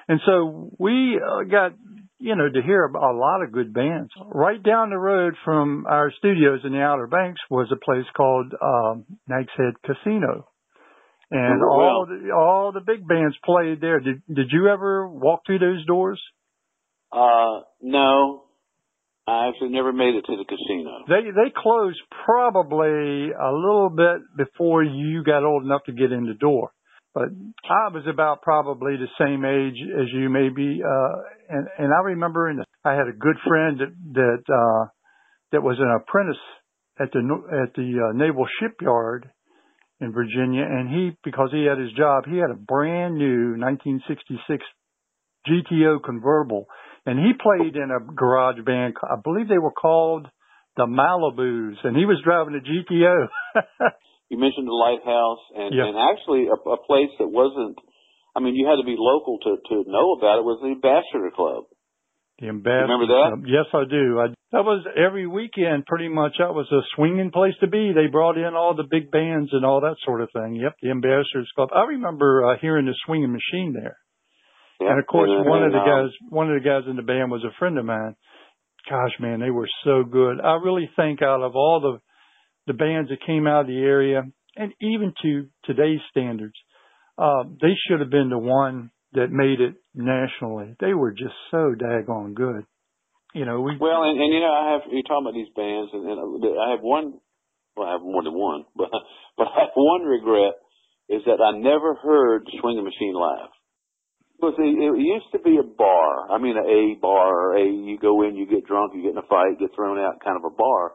And 0.09 0.21
so 0.27 0.71
we 0.79 1.19
uh, 1.21 1.45
got, 1.45 1.73
you 2.19 2.37
know, 2.37 2.49
to 2.49 2.63
hear 2.63 2.85
a 2.85 3.13
lot 3.17 3.43
of 3.43 3.53
good 3.53 3.73
bands. 3.73 4.11
Right 4.27 4.63
down 4.63 4.91
the 4.91 4.99
road 4.99 5.35
from 5.45 5.87
our 5.89 6.13
studios 6.19 6.61
in 6.65 6.73
the 6.73 6.81
Outer 6.81 7.07
Banks 7.07 7.41
was 7.51 7.73
a 7.73 7.77
place 7.83 8.07
called 8.17 8.53
um, 8.61 9.05
Nags 9.29 9.49
Head 9.57 9.75
Casino, 9.85 10.49
and 11.31 11.63
Oh, 11.63 11.71
all 11.71 12.07
the, 12.09 12.33
all 12.35 12.73
the 12.73 12.81
big 12.81 13.07
bands 13.07 13.37
played 13.45 13.81
there. 13.81 14.01
Did 14.01 14.23
Did 14.33 14.49
you 14.53 14.69
ever 14.69 15.09
walk 15.09 15.41
through 15.47 15.61
those 15.61 15.85
doors? 15.87 16.21
Uh, 17.11 17.63
no, 17.81 18.45
I 19.27 19.49
actually 19.49 19.71
never 19.71 19.93
made 19.93 20.15
it 20.17 20.27
to 20.27 20.37
the 20.37 20.45
casino. 20.45 21.05
They 21.09 21.31
they 21.31 21.51
closed 21.57 22.01
probably 22.27 23.31
a 23.33 23.53
little 23.53 23.89
bit 23.89 24.21
before 24.37 24.83
you 24.83 25.25
got 25.25 25.45
old 25.45 25.65
enough 25.65 25.85
to 25.87 25.93
get 25.93 26.13
in 26.13 26.27
the 26.27 26.35
door. 26.35 26.73
But 27.15 27.31
I 27.71 27.95
was 27.95 28.03
about 28.11 28.43
probably 28.43 28.97
the 28.97 29.07
same 29.19 29.45
age 29.45 29.79
as 29.79 30.09
you 30.13 30.29
maybe, 30.29 30.83
uh, 30.83 31.15
and, 31.49 31.69
and 31.79 31.93
I 31.95 32.03
remember 32.03 32.51
in 32.51 32.57
the, 32.57 32.65
I 32.85 32.95
had 32.95 33.07
a 33.07 33.17
good 33.17 33.37
friend 33.47 33.79
that, 33.79 33.95
that, 34.15 34.43
uh, 34.53 34.89
that 35.53 35.63
was 35.63 35.79
an 35.79 35.95
apprentice 36.03 36.43
at 36.99 37.13
the, 37.13 37.21
at 37.63 37.75
the 37.75 38.11
uh, 38.11 38.13
Naval 38.19 38.47
Shipyard 38.59 39.31
in 40.01 40.13
Virginia. 40.13 40.65
And 40.65 40.89
he, 40.89 41.17
because 41.23 41.51
he 41.53 41.65
had 41.65 41.79
his 41.79 41.93
job, 41.93 42.25
he 42.27 42.39
had 42.39 42.51
a 42.51 42.59
brand 42.59 43.15
new 43.15 43.55
1966 43.63 44.65
GTO 45.47 46.03
convertible 46.03 46.67
and 47.07 47.19
he 47.19 47.33
played 47.39 47.77
in 47.77 47.91
a 47.91 48.13
garage 48.13 48.65
band. 48.65 48.95
I 49.05 49.17
believe 49.23 49.47
they 49.49 49.59
were 49.59 49.71
called 49.71 50.27
the 50.77 50.87
Malibus 50.87 51.77
and 51.85 51.97
he 51.97 52.07
was 52.07 52.21
driving 52.25 52.59
a 52.59 52.93
GTO. 52.93 53.29
You 54.31 54.39
mentioned 54.39 54.67
the 54.67 54.73
lighthouse, 54.73 55.43
and, 55.55 55.75
Yeah. 55.75 55.87
and 55.89 55.97
actually 55.99 56.49
a, 56.49 56.57
a 56.57 56.79
place 56.87 57.13
that 57.19 57.29
wasn't. 57.29 57.79
I 58.35 58.41
mean, 58.41 58.57
you 58.57 58.67
had 58.67 58.77
to 58.83 58.87
be 58.87 58.97
local 58.99 59.39
to 59.39 59.57
to 59.69 59.75
know 59.87 60.15
about 60.19 60.39
it. 60.39 60.45
Was 60.45 60.59
the 60.63 60.73
Ambassador 60.75 61.31
Club? 61.31 61.65
The 62.41 62.49
ambassador. 62.49 62.91
Remember 62.91 63.07
that? 63.07 63.29
Club. 63.31 63.47
Yes, 63.47 63.67
I 63.71 63.85
do. 63.87 64.19
I, 64.19 64.27
that 64.51 64.65
was 64.67 64.83
every 64.99 65.27
weekend, 65.27 65.87
pretty 65.87 66.09
much. 66.09 66.35
That 66.39 66.53
was 66.55 66.67
a 66.73 66.83
swinging 66.97 67.31
place 67.31 67.55
to 67.61 67.69
be. 67.69 67.93
They 67.95 68.09
brought 68.11 68.37
in 68.37 68.55
all 68.59 68.75
the 68.75 68.89
big 68.91 69.11
bands 69.13 69.51
and 69.53 69.65
all 69.65 69.81
that 69.83 69.97
sort 70.05 70.21
of 70.21 70.31
thing. 70.35 70.57
Yep, 70.57 70.75
the 70.83 70.91
Ambassadors 70.91 71.51
Club. 71.55 71.69
I 71.73 71.85
remember 71.95 72.45
uh, 72.47 72.57
hearing 72.61 72.87
the 72.87 72.95
swinging 73.07 73.31
machine 73.31 73.73
there. 73.73 73.97
Yeah. 74.81 74.91
And 74.91 74.99
of 74.99 75.07
course, 75.07 75.31
And, 75.31 75.49
one 75.49 75.63
of 75.63 75.71
the 75.71 75.79
um, 75.79 75.87
guys, 75.87 76.11
one 76.29 76.51
of 76.51 76.61
the 76.61 76.69
guys 76.69 76.83
in 76.91 76.97
the 76.97 77.03
band 77.07 77.31
was 77.31 77.45
a 77.45 77.55
friend 77.59 77.79
of 77.79 77.85
mine. 77.85 78.17
Gosh, 78.91 79.15
man, 79.21 79.39
they 79.39 79.51
were 79.51 79.69
so 79.85 80.03
good. 80.03 80.41
I 80.41 80.55
really 80.63 80.91
think 80.97 81.23
out 81.23 81.41
of 81.41 81.55
all 81.55 81.81
the 81.81 81.99
the 82.67 82.75
bands 82.75 83.11
that 83.11 83.27
came 83.27 83.47
out 83.47 83.63
of 83.63 83.67
the 83.67 83.79
area, 83.79 84.23
and 84.57 84.73
even 84.81 85.13
to 85.23 85.47
today's 85.65 86.01
standards, 86.11 86.55
uh, 87.19 87.45
they 87.61 87.75
should 87.87 88.01
have 88.01 88.11
been 88.11 88.31
the 88.31 88.39
one 88.39 88.91
that 89.13 89.31
made 89.31 89.61
it 89.61 89.75
nationally. 89.95 90.75
They 90.81 90.95
were 90.95 91.13
just 91.13 91.35
so 91.51 91.75
daggone 91.75 92.35
good. 92.35 92.67
You 93.35 93.45
know, 93.45 93.61
we 93.61 93.77
Well, 93.81 94.03
and, 94.05 94.21
and 94.21 94.33
you 94.33 94.41
know, 94.41 94.55
I 94.55 94.73
have 94.73 94.83
you're 94.91 95.03
talking 95.03 95.27
about 95.27 95.35
these 95.35 95.51
bands, 95.55 95.91
and, 95.93 96.07
and 96.07 96.19
I 96.59 96.71
have 96.71 96.83
one. 96.83 97.19
Well, 97.77 97.89
I 97.89 97.93
have 97.99 98.03
more 98.03 98.23
than 98.23 98.35
one, 98.35 98.65
but 98.77 98.91
but 99.39 99.49
I 99.49 99.67
have 99.67 99.75
one 99.75 100.03
regret 100.03 100.55
is 101.09 101.23
that 101.27 101.43
I 101.43 101.59
never 101.59 101.95
heard 101.95 102.47
Swing 102.61 102.77
the 102.77 102.83
Machine 102.83 103.15
live. 103.15 103.51
Because 104.39 104.55
it, 104.59 104.67
it 104.67 104.99
used 104.99 105.31
to 105.33 105.39
be 105.39 105.59
a 105.59 105.67
bar. 105.67 106.31
I 106.31 106.39
mean, 106.39 106.57
a, 106.59 107.01
bar 107.01 107.57
a 107.57 107.65
you 107.65 107.99
go 108.01 108.23
in, 108.23 108.37
you 108.37 108.47
get 108.47 108.67
drunk, 108.67 108.93
you 108.95 109.03
get 109.03 109.13
in 109.13 109.19
a 109.19 109.29
fight, 109.29 109.61
get 109.61 109.75
thrown 109.75 109.99
out, 109.99 110.23
kind 110.25 110.37
of 110.37 110.45
a 110.45 110.55
bar, 110.55 110.93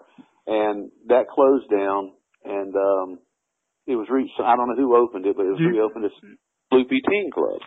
and 0.49 0.89
that 1.13 1.29
closed 1.29 1.69
down, 1.69 2.11
and 2.43 2.73
um 2.75 3.19
it 3.85 3.95
was 3.95 4.09
re. 4.09 4.25
I 4.41 4.55
don't 4.57 4.69
know 4.69 4.75
who 4.81 4.95
opened 4.97 5.25
it, 5.25 5.37
but 5.37 5.45
it 5.45 5.53
was 5.53 5.61
You- 5.61 5.69
reopened 5.69 6.05
as 6.05 6.15
Loopy 6.71 7.01
Teen 7.09 7.29
Club. 7.31 7.61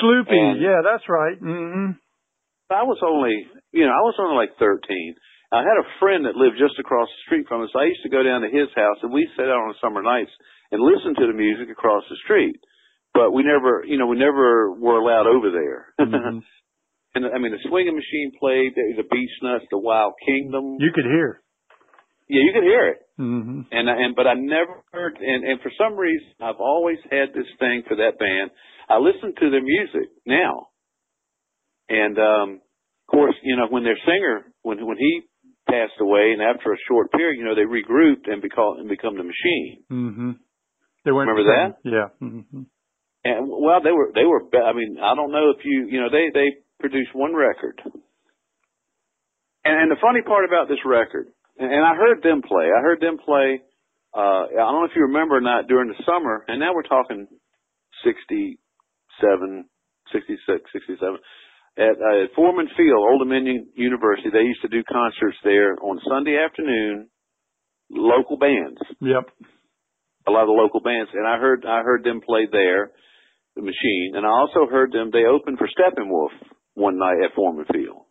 Sloopy, 0.00 0.32
and- 0.36 0.60
yeah, 0.60 0.80
that's 0.84 1.08
right. 1.08 1.36
Mm-hmm. 1.40 1.92
I 2.70 2.82
was 2.84 2.98
only, 3.04 3.46
you 3.72 3.84
know, 3.86 3.92
I 3.92 4.02
was 4.02 4.16
only 4.18 4.36
like 4.36 4.56
13. 4.58 5.14
I 5.52 5.60
had 5.62 5.78
a 5.78 5.86
friend 6.00 6.24
that 6.26 6.34
lived 6.36 6.56
just 6.58 6.78
across 6.80 7.06
the 7.08 7.20
street 7.28 7.46
from 7.46 7.62
us. 7.62 7.70
I 7.76 7.84
used 7.84 8.02
to 8.02 8.08
go 8.10 8.22
down 8.24 8.40
to 8.42 8.48
his 8.50 8.68
house 8.74 8.98
and 9.02 9.12
we'd 9.12 9.28
sit 9.36 9.46
out 9.46 9.60
on 9.62 9.74
summer 9.80 10.02
nights 10.02 10.32
and 10.72 10.82
listen 10.82 11.14
to 11.14 11.26
the 11.28 11.36
music 11.36 11.70
across 11.70 12.02
the 12.10 12.16
street. 12.24 12.56
But 13.12 13.30
we 13.30 13.44
never, 13.44 13.84
you 13.86 13.96
know, 13.96 14.06
we 14.08 14.18
never 14.18 14.72
were 14.72 14.98
allowed 14.98 15.28
over 15.28 15.50
there. 15.52 15.94
Mhm. 16.00 16.42
and 17.14 17.22
I 17.26 17.38
mean, 17.38 17.52
the 17.52 17.62
swinging 17.68 17.94
machine 17.94 18.32
played, 18.40 18.74
the, 18.74 19.02
the 19.02 19.08
Beach 19.08 19.30
Nuts, 19.42 19.64
the 19.70 19.78
Wild 19.78 20.14
Kingdom. 20.26 20.76
You 20.80 20.90
could 20.92 21.04
hear. 21.06 21.40
Yeah, 22.28 22.40
you 22.42 22.52
could 22.54 22.64
hear 22.64 22.88
it. 22.88 22.98
hmm 23.16 23.60
And 23.70 23.88
and 23.88 24.16
but 24.16 24.26
I 24.26 24.34
never 24.34 24.82
heard 24.92 25.18
and 25.20 25.44
and 25.44 25.60
for 25.60 25.70
some 25.78 25.96
reason 25.96 26.28
I've 26.40 26.60
always 26.60 26.98
had 27.10 27.34
this 27.34 27.48
thing 27.58 27.82
for 27.88 27.96
that 27.96 28.18
band. 28.18 28.50
I 28.88 28.98
listen 28.98 29.34
to 29.40 29.50
their 29.50 29.62
music 29.62 30.10
now. 30.26 30.68
And 31.88 32.18
um 32.18 32.48
of 33.06 33.10
course, 33.12 33.34
you 33.42 33.56
know, 33.56 33.66
when 33.68 33.84
their 33.84 33.98
singer 34.06 34.52
when 34.62 34.84
when 34.86 34.96
he 34.96 35.22
passed 35.68 36.00
away 36.00 36.32
and 36.32 36.42
after 36.42 36.72
a 36.72 36.84
short 36.88 37.10
period, 37.12 37.38
you 37.38 37.44
know, 37.44 37.54
they 37.54 37.68
regrouped 37.68 38.30
and 38.30 38.40
become 38.42 38.78
and 38.78 38.88
become 38.88 39.16
the 39.16 39.24
machine. 39.24 39.84
hmm 39.88 40.30
They 41.04 41.12
went 41.12 41.28
Remember 41.28 41.44
that? 41.52 41.76
Yeah. 41.84 42.08
hmm 42.20 42.64
And 43.24 43.48
well, 43.48 43.80
they 43.82 43.92
were 43.92 44.10
they 44.14 44.24
were 44.24 44.42
I 44.64 44.72
mean, 44.72 44.98
I 45.00 45.14
don't 45.14 45.32
know 45.32 45.50
if 45.56 45.64
you, 45.64 45.88
you 45.90 46.00
know, 46.00 46.10
they 46.10 46.30
they 46.32 46.48
produced 46.80 47.14
one 47.14 47.34
record. 47.34 47.80
And, 49.64 49.74
and 49.80 49.90
the 49.90 49.96
funny 50.00 50.20
part 50.20 50.44
about 50.44 50.68
this 50.68 50.82
record, 50.84 51.28
and, 51.58 51.70
and 51.72 51.84
I 51.84 51.94
heard 51.94 52.22
them 52.22 52.42
play. 52.42 52.66
I 52.66 52.80
heard 52.80 53.00
them 53.00 53.18
play. 53.18 53.62
Uh, 54.14 54.46
I 54.52 54.62
don't 54.70 54.80
know 54.80 54.88
if 54.88 54.94
you 54.94 55.02
remember 55.02 55.36
or 55.38 55.40
not 55.40 55.66
during 55.66 55.88
the 55.88 56.02
summer. 56.06 56.44
And 56.48 56.60
now 56.60 56.72
we're 56.74 56.82
talking 56.86 57.26
sixty-seven, 58.04 59.64
sixty-six, 60.12 60.60
sixty-seven. 60.72 61.18
At, 61.76 61.98
uh, 61.98 62.24
at 62.24 62.34
Foreman 62.36 62.68
Field, 62.76 63.02
Old 63.02 63.20
Dominion 63.26 63.66
University, 63.74 64.30
they 64.32 64.46
used 64.46 64.62
to 64.62 64.68
do 64.68 64.82
concerts 64.86 65.38
there 65.42 65.74
on 65.82 66.00
Sunday 66.08 66.38
afternoon. 66.38 67.08
Local 67.90 68.38
bands, 68.38 68.80
Yep. 69.00 69.28
a 70.26 70.30
lot 70.30 70.42
of 70.42 70.48
the 70.48 70.56
local 70.56 70.80
bands, 70.80 71.10
and 71.12 71.26
I 71.26 71.36
heard 71.38 71.66
I 71.68 71.82
heard 71.82 72.02
them 72.02 72.22
play 72.24 72.48
there, 72.50 72.90
the 73.56 73.60
Machine, 73.62 74.14
and 74.16 74.24
I 74.24 74.30
also 74.30 74.66
heard 74.70 74.90
them. 74.90 75.10
They 75.12 75.26
opened 75.26 75.58
for 75.58 75.68
Steppenwolf 75.68 76.30
one 76.72 76.96
night 76.98 77.18
at 77.22 77.34
Foreman 77.36 77.66
Field, 77.70 78.03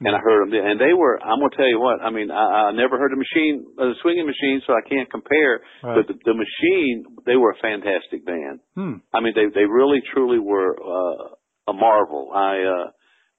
and 0.00 0.14
I 0.14 0.20
heard 0.22 0.46
them. 0.46 0.54
And 0.54 0.80
they 0.80 0.94
were. 0.94 1.18
I'm 1.18 1.40
gonna 1.40 1.56
tell 1.56 1.68
you 1.68 1.80
what. 1.80 2.00
I 2.00 2.10
mean, 2.10 2.30
I, 2.30 2.70
I 2.70 2.72
never 2.72 2.98
heard 2.98 3.12
a 3.12 3.18
Machine, 3.18 3.66
a 3.78 3.92
swinging 4.02 4.26
Machine, 4.26 4.62
so 4.66 4.72
I 4.72 4.86
can't 4.88 5.10
compare. 5.10 5.60
Right. 5.82 5.98
But 5.98 6.06
the, 6.06 6.14
the 6.24 6.34
Machine, 6.34 7.18
they 7.26 7.36
were 7.36 7.50
a 7.50 7.58
fantastic 7.60 8.24
band. 8.24 8.60
Hmm. 8.74 9.02
I 9.12 9.20
mean, 9.20 9.34
they 9.34 9.50
they 9.52 9.66
really 9.66 9.98
truly 10.14 10.38
were 10.38 10.78
uh, 10.78 11.34
a 11.68 11.74
marvel. 11.74 12.30
I 12.34 12.62
uh, 12.62 12.90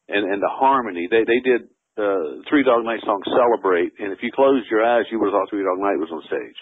and 0.09 0.31
and 0.31 0.41
the 0.41 0.51
harmony. 0.51 1.07
They 1.09 1.23
they 1.23 1.39
did 1.39 1.71
uh, 1.95 2.43
Three 2.49 2.63
Dog 2.63 2.83
Night 2.83 2.99
song 3.05 3.23
"Celebrate," 3.23 3.93
and 3.99 4.11
if 4.11 4.19
you 4.21 4.31
closed 4.35 4.67
your 4.69 4.83
eyes, 4.83 5.05
you 5.11 5.19
would 5.19 5.31
have 5.31 5.39
thought 5.39 5.49
Three 5.49 5.63
Dog 5.63 5.79
Night 5.79 5.95
was 5.95 6.09
on 6.11 6.23
stage. 6.27 6.59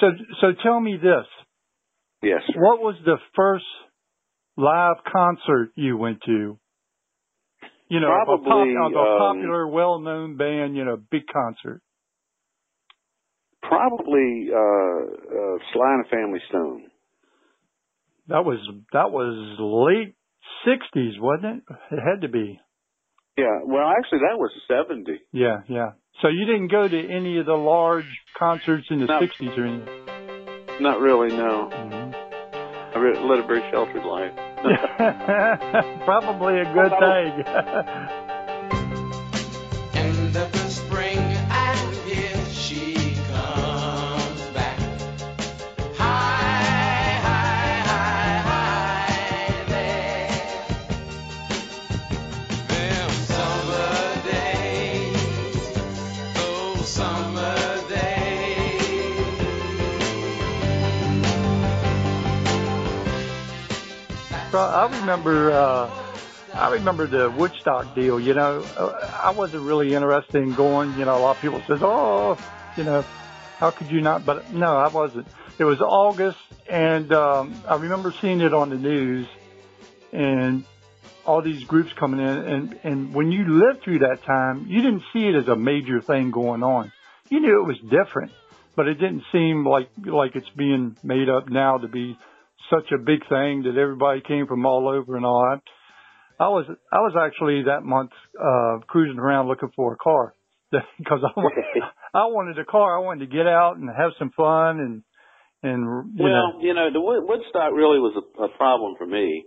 So, 0.00 0.06
so 0.40 0.46
tell 0.62 0.80
me 0.80 0.96
this: 0.96 1.28
Yes. 2.22 2.42
What 2.56 2.80
was 2.80 2.96
the 3.04 3.16
first 3.36 3.64
live 4.56 4.96
concert 5.10 5.70
you 5.76 5.96
went 5.96 6.22
to? 6.26 6.58
You 7.88 8.00
know, 8.00 8.08
of 8.12 8.40
a, 8.40 8.42
pop, 8.44 8.66
of 8.66 8.92
a 8.92 8.98
um, 8.98 9.18
popular, 9.18 9.66
well-known 9.66 10.36
band. 10.36 10.76
You 10.76 10.84
know, 10.84 10.96
big 11.10 11.22
concert. 11.32 11.80
Probably 13.62 14.48
uh, 14.52 14.56
uh, 14.56 15.58
Sly 15.72 15.94
and 15.94 16.04
the 16.04 16.08
Family 16.10 16.40
Stone. 16.48 16.84
That 18.28 18.44
was 18.44 18.58
that 18.92 19.10
was 19.10 19.34
late 19.58 20.14
'60s, 20.66 21.18
wasn't 21.18 21.64
it? 21.68 21.74
It 21.92 21.98
had 22.00 22.22
to 22.22 22.28
be. 22.28 22.60
Yeah. 23.36 23.60
Well, 23.64 23.88
actually, 23.98 24.20
that 24.20 24.38
was 24.38 24.50
seventy. 24.68 25.20
Yeah, 25.32 25.58
yeah. 25.68 25.92
So 26.20 26.28
you 26.28 26.44
didn't 26.46 26.68
go 26.68 26.86
to 26.86 27.08
any 27.10 27.38
of 27.38 27.46
the 27.46 27.54
large 27.54 28.04
concerts 28.38 28.86
in 28.90 29.00
the 29.00 29.06
No. 29.06 29.20
'60s 29.20 29.56
or 29.56 29.64
anything. 29.64 30.82
Not 30.82 31.00
really. 31.00 31.28
No. 31.36 31.68
Mhm. 31.72 32.14
I 32.94 32.98
led 32.98 33.38
a 33.38 33.46
very 33.46 33.62
sheltered 33.70 34.04
life. 34.04 34.32
Probably 36.04 36.60
a 36.60 36.64
good 36.72 36.92
thing. 36.98 37.44
I 64.60 65.00
remember, 65.00 65.52
uh, 65.52 65.90
I 66.54 66.70
remember 66.72 67.06
the 67.06 67.30
Woodstock 67.30 67.94
deal. 67.94 68.18
You 68.18 68.34
know, 68.34 68.62
I 69.22 69.30
wasn't 69.30 69.64
really 69.64 69.94
interested 69.94 70.42
in 70.42 70.54
going. 70.54 70.98
You 70.98 71.04
know, 71.04 71.16
a 71.16 71.20
lot 71.20 71.36
of 71.36 71.42
people 71.42 71.62
says, 71.66 71.80
"Oh, 71.82 72.38
you 72.76 72.84
know, 72.84 73.02
how 73.58 73.70
could 73.70 73.90
you 73.90 74.00
not?" 74.00 74.24
But 74.24 74.52
no, 74.52 74.76
I 74.76 74.88
wasn't. 74.88 75.26
It 75.58 75.64
was 75.64 75.80
August, 75.80 76.38
and 76.68 77.12
um, 77.12 77.62
I 77.68 77.76
remember 77.76 78.14
seeing 78.20 78.40
it 78.40 78.54
on 78.54 78.70
the 78.70 78.76
news, 78.76 79.26
and 80.12 80.64
all 81.26 81.42
these 81.42 81.64
groups 81.64 81.92
coming 81.98 82.20
in. 82.20 82.26
And 82.26 82.80
and 82.84 83.14
when 83.14 83.30
you 83.30 83.44
lived 83.46 83.82
through 83.82 84.00
that 84.00 84.24
time, 84.24 84.66
you 84.68 84.80
didn't 84.80 85.02
see 85.12 85.28
it 85.28 85.34
as 85.34 85.48
a 85.48 85.56
major 85.56 86.00
thing 86.00 86.30
going 86.30 86.62
on. 86.62 86.90
You 87.28 87.40
knew 87.40 87.60
it 87.60 87.66
was 87.66 87.78
different, 87.80 88.32
but 88.74 88.88
it 88.88 88.94
didn't 88.94 89.24
seem 89.30 89.66
like 89.66 89.90
like 90.04 90.36
it's 90.36 90.48
being 90.56 90.96
made 91.02 91.28
up 91.28 91.48
now 91.48 91.78
to 91.78 91.88
be 91.88 92.18
such 92.70 92.90
a 92.92 92.98
big 92.98 93.20
thing 93.28 93.62
that 93.64 93.76
everybody 93.80 94.20
came 94.26 94.46
from 94.46 94.66
all 94.66 94.88
over 94.88 95.16
and 95.16 95.24
all 95.24 95.42
that. 95.50 95.62
I 96.40 96.48
was 96.48 96.66
I 96.92 96.98
was 96.98 97.14
actually 97.18 97.64
that 97.64 97.82
month 97.82 98.10
uh 98.38 98.78
cruising 98.86 99.18
around 99.18 99.48
looking 99.48 99.70
for 99.74 99.94
a 99.94 99.96
car 99.96 100.34
because 100.70 101.20
I 101.24 101.32
wa- 101.36 101.50
I 102.14 102.24
wanted 102.26 102.58
a 102.58 102.64
car. 102.64 102.96
I 102.96 103.02
wanted 103.02 103.26
to 103.26 103.36
get 103.36 103.46
out 103.46 103.76
and 103.76 103.88
have 103.88 104.12
some 104.18 104.30
fun 104.36 104.78
and 104.80 105.02
and 105.62 106.14
you 106.14 106.22
Well, 106.24 106.32
know 106.32 106.60
you 106.60 106.74
know, 106.74 106.92
the 106.92 107.00
Wood- 107.00 107.24
Woodstock 107.26 107.72
really 107.74 107.98
was 107.98 108.14
a, 108.14 108.44
a 108.44 108.48
problem 108.56 108.94
for 108.98 109.06
me. 109.06 109.44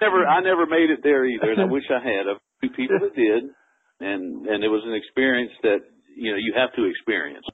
Never, 0.00 0.24
I 0.26 0.40
never 0.40 0.64
made 0.64 0.88
it 0.88 1.00
there 1.02 1.26
either, 1.26 1.52
and 1.52 1.60
I 1.60 1.64
wish 1.68 1.84
I 1.90 2.00
had. 2.00 2.24
A 2.26 2.40
few 2.60 2.70
people 2.70 3.00
that 3.00 3.14
did, 3.14 3.44
and 4.00 4.46
and 4.46 4.64
it 4.64 4.68
was 4.68 4.82
an 4.86 4.94
experience 4.94 5.52
that 5.62 5.80
you 6.16 6.32
know 6.32 6.38
you 6.40 6.54
have 6.56 6.72
to 6.76 6.84
experience. 6.88 7.44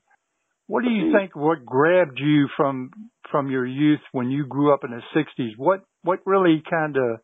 What 0.66 0.83
do 0.85 0.90
you 0.90 1.12
think 1.16 1.35
what 1.35 1.64
grabbed 1.64 2.18
you 2.18 2.48
from 2.57 2.90
from 3.31 3.50
your 3.50 3.66
youth 3.66 4.00
when 4.12 4.31
you 4.31 4.46
grew 4.46 4.72
up 4.74 4.85
in 4.85 4.90
the 4.90 5.02
60s? 5.14 5.52
What 5.57 5.85
what 6.02 6.20
really 6.26 6.62
kind 6.68 6.96
of 6.96 7.20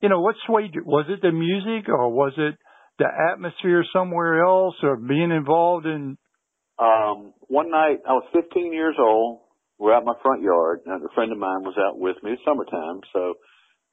you 0.00 0.08
know 0.08 0.20
what 0.20 0.36
swayed 0.46 0.74
you? 0.74 0.82
Was 0.84 1.06
it 1.08 1.22
the 1.22 1.32
music 1.32 1.88
or 1.88 2.08
was 2.10 2.32
it 2.36 2.56
the 2.98 3.06
atmosphere 3.32 3.84
somewhere 3.92 4.44
else 4.44 4.74
or 4.82 4.96
being 4.96 5.30
involved 5.30 5.86
in 5.86 6.18
Um, 6.78 7.34
one 7.48 7.70
night, 7.70 8.00
I 8.08 8.12
was 8.12 8.26
15 8.32 8.72
years 8.72 8.96
old. 8.98 9.40
We're 9.78 9.94
out 9.94 10.02
in 10.02 10.10
my 10.10 10.18
front 10.22 10.42
yard, 10.42 10.82
and 10.86 11.02
a 11.02 11.12
friend 11.14 11.32
of 11.32 11.38
mine 11.38 11.62
was 11.62 11.74
out 11.78 11.98
with 11.98 12.16
me. 12.22 12.32
It's 12.32 12.44
summertime, 12.46 13.02
so 13.12 13.34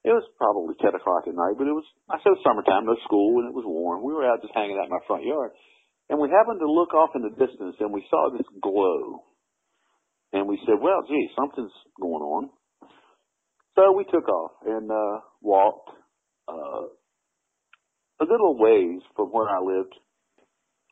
it 0.05 0.13
was 0.13 0.23
probably 0.37 0.75
10 0.79 0.95
o'clock 0.95 1.25
at 1.27 1.33
night, 1.33 1.57
but 1.57 1.67
it 1.67 1.75
was, 1.75 1.85
I 2.09 2.17
said 2.23 2.37
summertime, 2.45 2.85
no 2.85 2.95
school, 3.05 3.41
and 3.41 3.49
it 3.49 3.55
was 3.57 3.65
warm. 3.65 4.03
We 4.05 4.13
were 4.13 4.25
out 4.25 4.41
just 4.41 4.53
hanging 4.53 4.77
out 4.77 4.85
in 4.87 4.93
my 4.93 5.03
front 5.07 5.25
yard, 5.25 5.51
and 6.09 6.19
we 6.19 6.29
happened 6.29 6.59
to 6.59 6.71
look 6.71 6.93
off 6.93 7.11
in 7.15 7.21
the 7.21 7.29
distance, 7.29 7.75
and 7.79 7.93
we 7.93 8.05
saw 8.09 8.29
this 8.31 8.47
glow. 8.61 9.23
And 10.33 10.47
we 10.47 10.59
said, 10.65 10.75
well, 10.81 11.01
gee, 11.07 11.29
something's 11.37 11.71
going 11.99 12.21
on. 12.21 12.49
So 13.75 13.93
we 13.93 14.03
took 14.05 14.27
off 14.27 14.51
and, 14.65 14.89
uh, 14.91 15.19
walked 15.41 15.89
uh, 16.47 16.89
a 18.21 18.25
little 18.25 18.57
ways 18.57 19.01
from 19.15 19.27
where 19.29 19.49
I 19.49 19.59
lived 19.61 19.93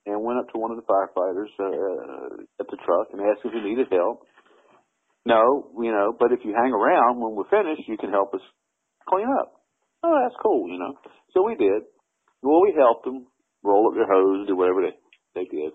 and 0.06 0.24
went 0.24 0.40
up 0.40 0.50
to 0.54 0.58
one 0.58 0.72
of 0.72 0.78
the 0.78 0.88
firefighters 0.88 1.52
uh, 1.60 2.44
at 2.60 2.68
the 2.72 2.78
truck 2.86 3.08
and 3.12 3.22
asked 3.22 3.44
if 3.44 3.52
he 3.52 3.60
needed 3.60 3.88
help. 3.92 4.24
No, 5.26 5.68
you 5.84 5.92
know, 5.92 6.16
but 6.18 6.32
if 6.32 6.40
you 6.46 6.56
hang 6.56 6.72
around 6.72 7.20
when 7.20 7.36
we're 7.36 7.50
finished, 7.52 7.88
you 7.88 7.98
can 7.98 8.10
help 8.10 8.34
us 8.34 8.42
clean 9.10 9.28
up. 9.42 9.60
Oh, 10.04 10.16
that's 10.24 10.40
cool, 10.42 10.72
you 10.72 10.80
know. 10.80 10.96
So 11.34 11.44
we 11.44 11.56
did. 11.56 11.84
Well, 12.42 12.62
we 12.62 12.74
helped 12.78 13.04
them 13.04 13.28
roll 13.64 13.90
up 13.90 13.96
their 13.96 14.08
hose, 14.08 14.48
do 14.48 14.56
whatever 14.56 14.82
they 14.82 14.96
they 15.36 15.46
did. 15.46 15.72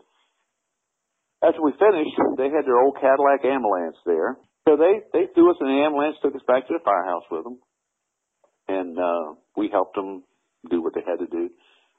After 1.43 1.61
we 1.63 1.73
finished, 1.73 2.15
they 2.39 2.51
had 2.51 2.65
their 2.67 2.79
old 2.79 2.97
Cadillac 3.01 3.45
ambulance 3.45 3.97
there. 4.07 4.39
So 4.69 4.77
they 4.77 5.03
they 5.13 5.27
threw 5.35 5.51
us 5.51 5.57
in 5.61 5.67
the 5.67 5.83
ambulance, 5.83 6.17
took 6.23 6.35
us 6.37 6.47
back 6.47 6.69
to 6.69 6.75
the 6.75 6.85
firehouse 6.85 7.27
with 7.31 7.43
them, 7.45 7.59
and 8.69 8.95
uh, 8.99 9.35
we 9.57 9.69
helped 9.73 9.97
them 9.97 10.23
do 10.71 10.81
what 10.83 10.95
they 10.95 11.03
had 11.03 11.19
to 11.19 11.27
do. 11.27 11.51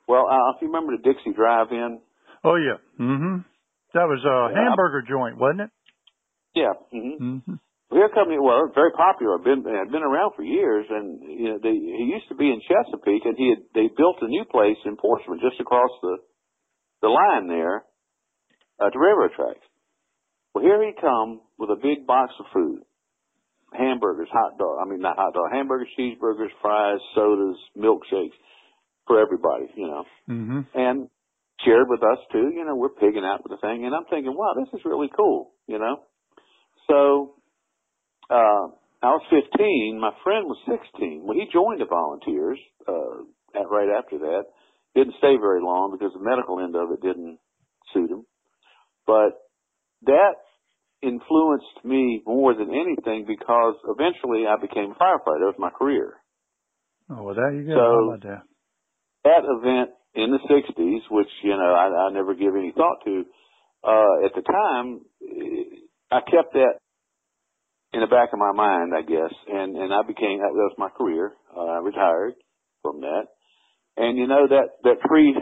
Well, 0.08 0.28
uh, 0.32 0.56
if 0.56 0.62
you 0.62 0.68
remember 0.68 0.96
the 0.96 1.04
Dixie 1.04 1.36
Drive-In, 1.36 2.00
Oh 2.46 2.56
yeah. 2.56 2.80
Mhm. 3.00 3.44
That 3.94 4.08
was 4.08 4.24
a 4.26 4.52
Yeah. 4.52 4.64
hamburger 4.64 5.02
joint, 5.04 5.38
wasn't 5.38 5.62
it? 5.62 5.72
yeah, 6.56 6.74
hmm 6.92 7.40
Mhm. 7.40 7.60
Beer 7.92 8.10
company, 8.10 8.40
well, 8.40 8.68
very 8.74 8.92
popular. 8.92 9.38
Been 9.38 9.64
had 9.64 9.92
been 9.92 10.04
around 10.04 10.34
for 10.36 10.44
years, 10.44 10.88
and 10.90 11.22
you 11.22 11.50
know, 11.52 11.58
they, 11.60 11.74
he 11.74 12.04
used 12.16 12.28
to 12.30 12.36
be 12.36 12.50
in 12.52 12.60
Chesapeake, 12.62 13.26
and 13.26 13.38
he 13.38 13.50
had 13.50 13.62
they 13.76 13.88
built 13.88 14.22
a 14.22 14.28
new 14.28 14.46
place 14.46 14.78
in 14.86 14.96
Portsmouth, 14.98 15.42
just 15.42 15.60
across 15.60 15.92
the 16.02 16.18
the 17.04 17.10
line 17.12 17.48
there, 17.52 17.84
at 18.80 18.94
the 18.94 19.00
railroad 19.00 19.32
tracks. 19.36 19.60
Well, 20.56 20.64
here 20.64 20.82
he 20.82 20.94
come 21.00 21.42
with 21.60 21.70
a 21.70 21.76
big 21.76 22.08
box 22.08 22.32
of 22.40 22.46
food, 22.54 22.82
hamburgers, 23.74 24.30
hot 24.32 24.58
dog. 24.58 24.80
I 24.82 24.90
mean, 24.90 25.02
not 25.02 25.18
hot 25.18 25.34
dog, 25.34 25.52
hamburgers, 25.52 25.90
cheeseburgers, 26.00 26.50
fries, 26.62 27.00
sodas, 27.14 27.58
milkshakes 27.78 28.38
for 29.06 29.20
everybody, 29.20 29.68
you 29.76 29.88
know, 29.88 30.06
Mhm. 30.30 30.66
and 30.74 31.10
shared 31.60 31.90
with 31.90 32.02
us 32.04 32.20
too. 32.32 32.50
You 32.56 32.64
know, 32.66 32.76
we're 32.76 32.96
pigging 32.96 33.26
out 33.26 33.44
with 33.44 33.52
the 33.52 33.58
thing, 33.58 33.86
and 33.86 33.94
I'm 33.94 34.06
thinking, 34.06 34.34
wow, 34.34 34.54
this 34.56 34.74
is 34.74 34.86
really 34.86 35.10
cool, 35.10 35.52
you 35.68 35.80
know. 35.80 36.00
So 36.88 37.36
uh, 38.30 38.68
I 39.04 39.12
was 39.12 39.24
15. 39.30 40.00
My 40.00 40.12
friend 40.24 40.48
was 40.48 40.58
16. 40.66 41.24
Well, 41.24 41.36
he 41.38 41.46
joined 41.52 41.82
the 41.82 41.86
volunteers 41.86 42.60
uh, 42.88 43.60
at, 43.60 43.70
right 43.70 43.90
after 43.90 44.18
that. 44.20 44.46
Didn't 44.96 45.16
stay 45.18 45.38
very 45.40 45.62
long 45.62 45.92
because 45.92 46.14
the 46.14 46.24
medical 46.24 46.60
end 46.60 46.76
of 46.76 46.92
it 46.92 47.02
didn't 47.02 47.40
suit 47.94 48.12
him. 48.12 48.26
But 49.08 49.34
that 50.06 50.36
influenced 51.02 51.84
me 51.84 52.22
more 52.26 52.54
than 52.54 52.70
anything 52.70 53.26
because 53.28 53.76
eventually 53.88 54.46
I 54.48 54.60
became 54.62 54.92
a 54.92 54.96
firefighter. 54.96 55.42
That 55.44 55.54
was 55.54 55.60
my 55.60 55.72
career. 55.72 56.14
Oh, 57.10 57.24
well, 57.24 57.36
there 57.36 57.52
you 57.54 57.68
go. 57.68 57.76
So- 57.76 58.10
about 58.10 58.24
that? 58.24 58.44
That 59.24 59.44
event 59.48 59.92
in 60.16 60.32
the 60.32 60.40
60s, 60.52 61.02
which, 61.10 61.30
you 61.44 61.52
know, 61.52 61.74
I, 61.74 62.08
I 62.08 62.12
never 62.12 62.36
give 62.36 62.56
any 62.56 62.74
thought 62.76 62.98
to, 63.06 63.24
uh, 63.84 64.26
at 64.26 64.36
the 64.36 64.42
time, 64.42 65.00
I 66.12 66.20
kept 66.20 66.54
that 66.54 66.80
in 67.94 68.02
the 68.02 68.08
back 68.08 68.34
of 68.34 68.40
my 68.40 68.52
mind, 68.52 68.92
I 68.96 69.02
guess, 69.02 69.34
and, 69.48 69.78
and 69.78 69.94
I 69.94 70.02
became, 70.06 70.40
that 70.40 70.52
was 70.54 70.76
my 70.78 70.90
career. 70.90 71.34
Uh, 71.56 71.62
I 71.62 71.78
retired 71.80 72.34
from 72.82 73.02
that. 73.02 73.28
And 73.98 74.18
you 74.18 74.28
know, 74.28 74.48
that, 74.50 74.82
that 74.84 74.98
free 75.08 75.34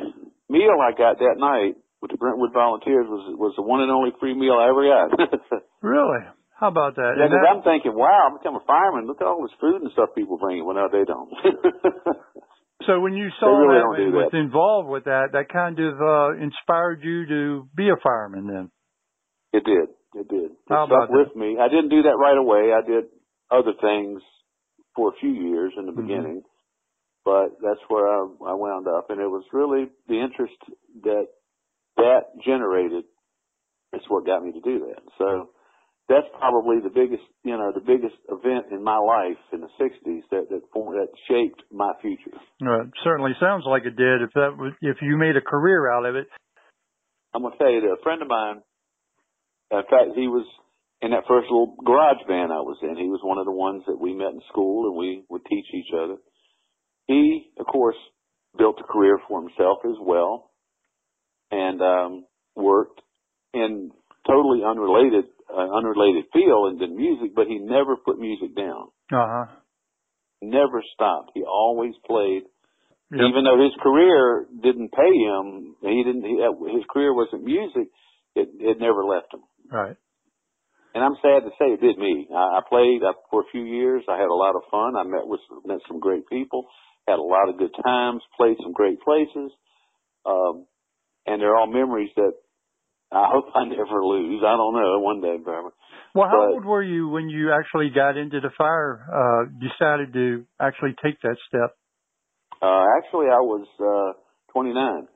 meal 0.50 0.76
I 0.82 0.92
got 0.98 1.20
that 1.20 1.36
night 1.40 1.76
with 2.02 2.12
the 2.12 2.18
Brentwood 2.18 2.52
Volunteers 2.54 3.08
was, 3.08 3.36
was 3.38 3.54
the 3.56 3.62
one 3.64 3.82
and 3.82 3.92
only 3.92 4.12
free 4.20 4.34
meal 4.34 4.58
I 4.60 4.70
ever 4.70 4.84
got. 4.84 5.62
Really? 5.82 6.22
How 6.60 6.68
about 6.70 6.94
that? 6.96 7.18
Yeah, 7.18 7.26
And 7.26 7.34
'cause 7.34 7.42
that- 7.42 7.56
I'm 7.58 7.64
thinking, 7.64 7.96
wow, 7.98 8.28
I'm 8.30 8.38
becoming 8.38 8.62
a 8.62 8.66
fireman. 8.70 9.08
Look 9.08 9.20
at 9.22 9.26
all 9.26 9.42
this 9.42 9.56
food 9.60 9.82
and 9.82 9.90
stuff 9.94 10.14
people 10.14 10.38
bring. 10.38 10.64
Well, 10.64 10.76
no, 10.76 10.90
they 10.94 11.06
don't. 11.10 11.26
so 12.86 13.00
when 13.02 13.14
you 13.14 13.30
saw 13.40 13.50
really 13.58 13.82
that 13.82 14.04
and 14.06 14.14
was 14.14 14.30
that. 14.32 14.38
involved 14.38 14.90
with 14.90 15.06
that, 15.06 15.34
that 15.34 15.50
kind 15.50 15.80
of 15.80 15.94
uh, 16.02 16.38
inspired 16.38 17.02
you 17.04 17.26
to 17.28 17.68
be 17.76 17.90
a 17.90 17.98
fireman 18.04 18.46
then. 18.46 18.70
It 19.54 19.64
did. 19.66 19.90
It 20.14 20.28
did. 20.30 20.52
It 20.54 20.70
How 20.70 20.86
stuck 20.86 21.10
with 21.10 21.36
me. 21.36 21.58
I 21.60 21.68
didn't 21.68 21.90
do 21.90 22.04
that 22.04 22.18
right 22.20 22.38
away. 22.38 22.74
I 22.78 22.86
did 22.86 23.06
other 23.50 23.74
things 23.82 24.22
for 24.96 25.10
a 25.10 25.16
few 25.20 25.32
years 25.32 25.74
in 25.78 25.86
the 25.88 25.92
Mhm. 25.94 26.02
beginning, 26.08 26.42
but 27.24 27.58
that's 27.62 27.82
where 27.88 28.08
I, 28.08 28.26
I 28.48 28.54
wound 28.54 28.88
up, 28.88 29.10
and 29.10 29.20
it 29.20 29.28
was 29.28 29.44
really 29.54 29.90
the 30.08 30.22
interest 30.22 30.58
that 31.04 31.28
that 31.98 32.22
generated. 32.44 33.06
Is 33.94 34.02
what 34.08 34.26
got 34.26 34.42
me 34.42 34.54
to 34.54 34.62
do 34.62 34.88
that. 34.88 35.04
So 35.18 35.52
that's 36.08 36.28
probably 36.40 36.80
the 36.80 36.90
biggest, 36.90 37.28
you 37.44 37.58
know, 37.58 37.74
the 37.76 37.84
biggest 37.84 38.16
event 38.32 38.72
in 38.72 38.82
my 38.82 38.96
life 38.96 39.40
in 39.52 39.60
the 39.60 39.68
'60s 39.76 40.24
that 40.32 40.48
that 40.50 40.62
formed, 40.72 40.96
that 40.96 41.12
shaped 41.28 41.62
my 41.72 41.92
future. 42.02 42.40
It 42.60 42.92
certainly 43.04 43.32
sounds 43.40 43.66
like 43.68 43.84
it 43.84 43.98
did. 43.98 44.22
If 44.22 44.32
that 44.36 44.56
was, 44.58 44.72
if 44.82 44.98
you 45.02 45.18
made 45.18 45.36
a 45.36 45.42
career 45.42 45.92
out 45.92 46.06
of 46.06 46.16
it. 46.16 46.28
I'm 47.34 47.44
gonna 47.44 47.56
tell 47.58 47.70
you 47.70 47.82
that 47.82 47.98
a 48.00 48.04
friend 48.04 48.22
of 48.22 48.28
mine, 48.30 48.62
in 49.72 49.84
fact, 49.92 50.16
he 50.16 50.28
was 50.28 50.48
in 51.02 51.12
that 51.12 51.26
first 51.28 51.50
little 51.50 51.76
garage 51.84 52.22
band 52.28 52.54
I 52.54 52.62
was 52.62 52.78
in. 52.84 52.96
He 52.96 53.10
was 53.10 53.22
one 53.24 53.40
of 53.40 53.46
the 53.46 53.52
ones 53.52 53.84
that 53.88 54.00
we 54.00 54.14
met 54.14 54.38
in 54.38 54.42
school 54.50 54.88
and 54.88 54.96
we 54.96 55.24
would 55.30 55.44
teach 55.50 55.66
each 55.74 55.90
other. 55.94 56.18
He, 57.08 57.52
of 57.60 57.66
course, 57.66 57.96
built 58.58 58.78
a 58.80 58.84
career 58.84 59.18
for 59.28 59.42
himself 59.42 59.80
as 59.86 59.96
well 60.02 60.52
and 61.52 61.82
um 61.82 62.26
worked 62.56 63.02
in 63.54 63.92
totally 64.28 64.62
unrelated 64.66 65.26
uh, 65.54 65.68
unrelated 65.78 66.26
field 66.32 66.70
and 66.72 66.80
did 66.80 66.92
music, 66.92 67.36
but 67.36 67.48
he 67.48 67.60
never 67.60 67.98
put 67.98 68.20
music 68.20 68.56
down. 68.56 68.88
Uh 69.12 69.28
huh. 69.28 69.46
Never 70.42 70.82
stopped. 70.94 71.32
He 71.34 71.44
always 71.44 71.94
played 72.06 72.44
Yep. 73.12 73.28
even 73.28 73.44
though 73.44 73.60
his 73.62 73.76
career 73.84 74.48
didn't 74.64 74.94
pay 74.96 75.12
him, 75.12 75.76
he 75.82 76.02
didn't. 76.02 76.24
He, 76.24 76.40
uh, 76.40 76.56
his 76.72 76.86
career 76.90 77.14
wasn't 77.14 77.44
music. 77.44 77.92
It 78.36 78.48
it 78.56 78.80
never 78.80 79.04
left 79.04 79.34
him. 79.34 79.42
Right. 79.70 79.98
And 80.96 81.04
I'm 81.04 81.16
sad 81.22 81.44
to 81.44 81.52
say 81.60 81.76
it 81.76 81.82
did 81.82 81.98
me. 81.98 82.28
I, 82.34 82.60
I 82.60 82.62
played 82.70 83.04
uh, 83.04 83.12
for 83.30 83.42
a 83.42 83.52
few 83.52 83.64
years. 83.64 84.04
I 84.08 84.16
had 84.16 84.32
a 84.32 84.34
lot 84.34 84.56
of 84.56 84.64
fun. 84.72 84.96
I 84.96 85.04
met 85.04 85.28
with 85.28 85.42
met 85.66 85.80
some 85.90 86.00
great 86.00 86.26
people. 86.28 86.68
Had 87.08 87.20
a 87.20 87.24
lot 87.24 87.50
of 87.50 87.58
good 87.58 87.72
times. 87.84 88.22
Played 88.38 88.58
some 88.64 88.74
great 88.74 89.02
places. 89.02 89.52
Um, 90.26 90.66
and 91.26 91.42
they're 91.42 91.56
all 91.56 91.68
memories 91.68 92.10
that 92.16 92.34
I 93.12 93.30
hope 93.32 93.46
I 93.56 93.66
never 93.70 94.04
lose. 94.06 94.42
I 94.46 94.56
don't 94.56 94.74
know. 94.74 95.00
One 95.00 95.22
day, 95.22 95.38
Barbara. 95.44 95.72
Well, 96.14 96.28
how 96.30 96.48
But- 96.48 96.54
old 96.54 96.66
were 96.66 96.84
you 96.84 97.10
when 97.10 97.30
you 97.30 97.52
actually 97.52 97.90
got 97.94 98.18
into 98.18 98.40
the 98.40 98.52
fire? 98.58 99.02
Uh, 99.08 99.50
decided 99.60 100.14
to 100.14 100.46
actually 100.60 100.96
take 101.04 101.20
that 101.22 101.38
step. 101.48 101.76
Uh, 102.62 102.86
actually, 102.98 103.26
I 103.28 103.42
was 103.42 103.66
uh, 103.80 104.20
29. 104.54 105.08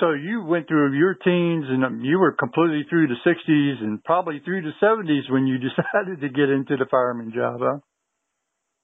So 0.00 0.10
you 0.12 0.44
went 0.44 0.68
through 0.68 0.92
your 0.98 1.14
teens 1.14 1.64
and 1.70 1.84
um, 1.84 2.00
you 2.02 2.18
were 2.18 2.32
completely 2.32 2.84
through 2.90 3.06
the 3.08 3.14
60s 3.24 3.82
and 3.82 4.02
probably 4.04 4.40
through 4.44 4.62
the 4.62 4.72
70s 4.82 5.30
when 5.30 5.46
you 5.46 5.56
decided 5.68 6.20
to 6.20 6.28
get 6.28 6.50
into 6.50 6.76
the 6.76 6.84
fireman 6.90 7.32
job, 7.34 7.60
huh? 7.62 7.78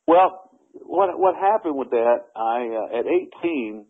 Well, 0.07 0.51
what 0.75 1.19
what 1.19 1.35
happened 1.37 1.77
with 1.77 1.91
that? 1.91 2.19
I 2.37 2.69
uh, 2.95 2.99
at 2.99 3.07
18, 3.07 3.85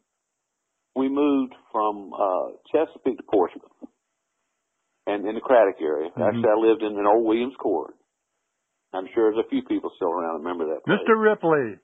we 0.96 1.08
moved 1.08 1.54
from 1.72 2.12
uh, 2.12 2.56
Chesapeake 2.72 3.18
to 3.18 3.24
Portsmouth, 3.30 3.70
and 5.06 5.26
in 5.26 5.34
the 5.34 5.40
Cradock 5.40 5.80
area. 5.80 6.10
Mhm. 6.10 6.26
Actually, 6.28 6.50
I 6.50 6.58
lived 6.60 6.82
in 6.82 6.98
an 6.98 7.06
old 7.06 7.24
Williams 7.26 7.56
Court. 7.58 7.94
I'm 8.92 9.06
sure 9.14 9.32
there's 9.32 9.44
a 9.46 9.48
few 9.48 9.62
people 9.62 9.90
still 9.96 10.10
around 10.12 10.34
that 10.34 10.44
remember 10.44 10.66
that 10.74 10.84
place. 10.84 11.00
Mr. 11.00 11.16
Ripley. 11.20 11.78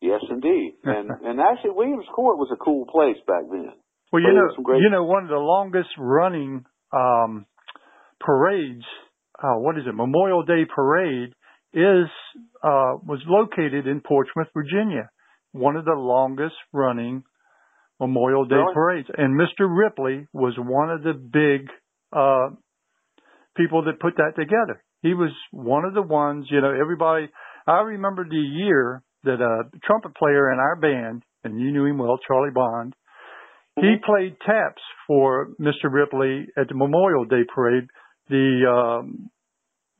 Yes, 0.00 0.20
indeed. 0.30 0.74
And 0.84 1.10
and 1.10 1.40
actually, 1.40 1.70
Williams 1.72 2.06
Court 2.14 2.38
was 2.38 2.48
a 2.52 2.56
cool 2.56 2.86
place 2.86 3.18
back 3.26 3.44
then. 3.50 3.72
Well, 4.12 4.22
you 4.22 4.32
know, 4.32 4.48
great- 4.62 4.80
you 4.82 4.90
know, 4.90 5.04
one 5.04 5.24
of 5.24 5.28
the 5.30 5.36
longest 5.36 5.90
running 5.98 6.64
um, 6.92 7.46
parades. 8.20 8.84
Uh, 9.42 9.58
what 9.58 9.76
is 9.76 9.84
it? 9.86 9.94
Memorial 9.94 10.42
Day 10.44 10.64
parade 10.64 11.34
is 11.76 12.08
uh, 12.64 12.96
was 13.04 13.20
located 13.26 13.86
in 13.86 14.00
Portsmouth, 14.00 14.48
Virginia. 14.54 15.10
One 15.52 15.76
of 15.76 15.84
the 15.84 15.92
longest 15.92 16.56
running 16.72 17.22
Memorial 18.00 18.44
Day 18.44 18.56
Really? 18.56 18.74
parades, 18.74 19.08
and 19.16 19.38
Mr. 19.38 19.66
Ripley 19.68 20.26
was 20.32 20.54
one 20.58 20.90
of 20.90 21.02
the 21.02 21.12
big 21.14 21.68
uh, 22.12 22.50
people 23.56 23.84
that 23.84 24.00
put 24.00 24.16
that 24.16 24.32
together. 24.36 24.82
He 25.02 25.14
was 25.14 25.30
one 25.52 25.84
of 25.84 25.94
the 25.94 26.02
ones. 26.02 26.46
You 26.50 26.60
know, 26.60 26.72
everybody. 26.72 27.28
I 27.66 27.80
remember 27.80 28.24
the 28.28 28.36
year 28.36 29.02
that 29.24 29.40
a 29.40 29.64
trumpet 29.84 30.14
player 30.16 30.52
in 30.52 30.58
our 30.58 30.76
band, 30.76 31.22
and 31.44 31.60
you 31.60 31.72
knew 31.72 31.84
him 31.84 31.98
well, 31.98 32.18
Charlie 32.26 32.52
Bond. 32.54 32.94
He 33.78 33.96
played 34.06 34.36
taps 34.46 34.80
for 35.06 35.48
Mr. 35.60 35.92
Ripley 35.92 36.46
at 36.56 36.68
the 36.68 36.74
Memorial 36.74 37.26
Day 37.26 37.42
parade. 37.54 37.84
The 38.30 38.62
um, 38.66 39.30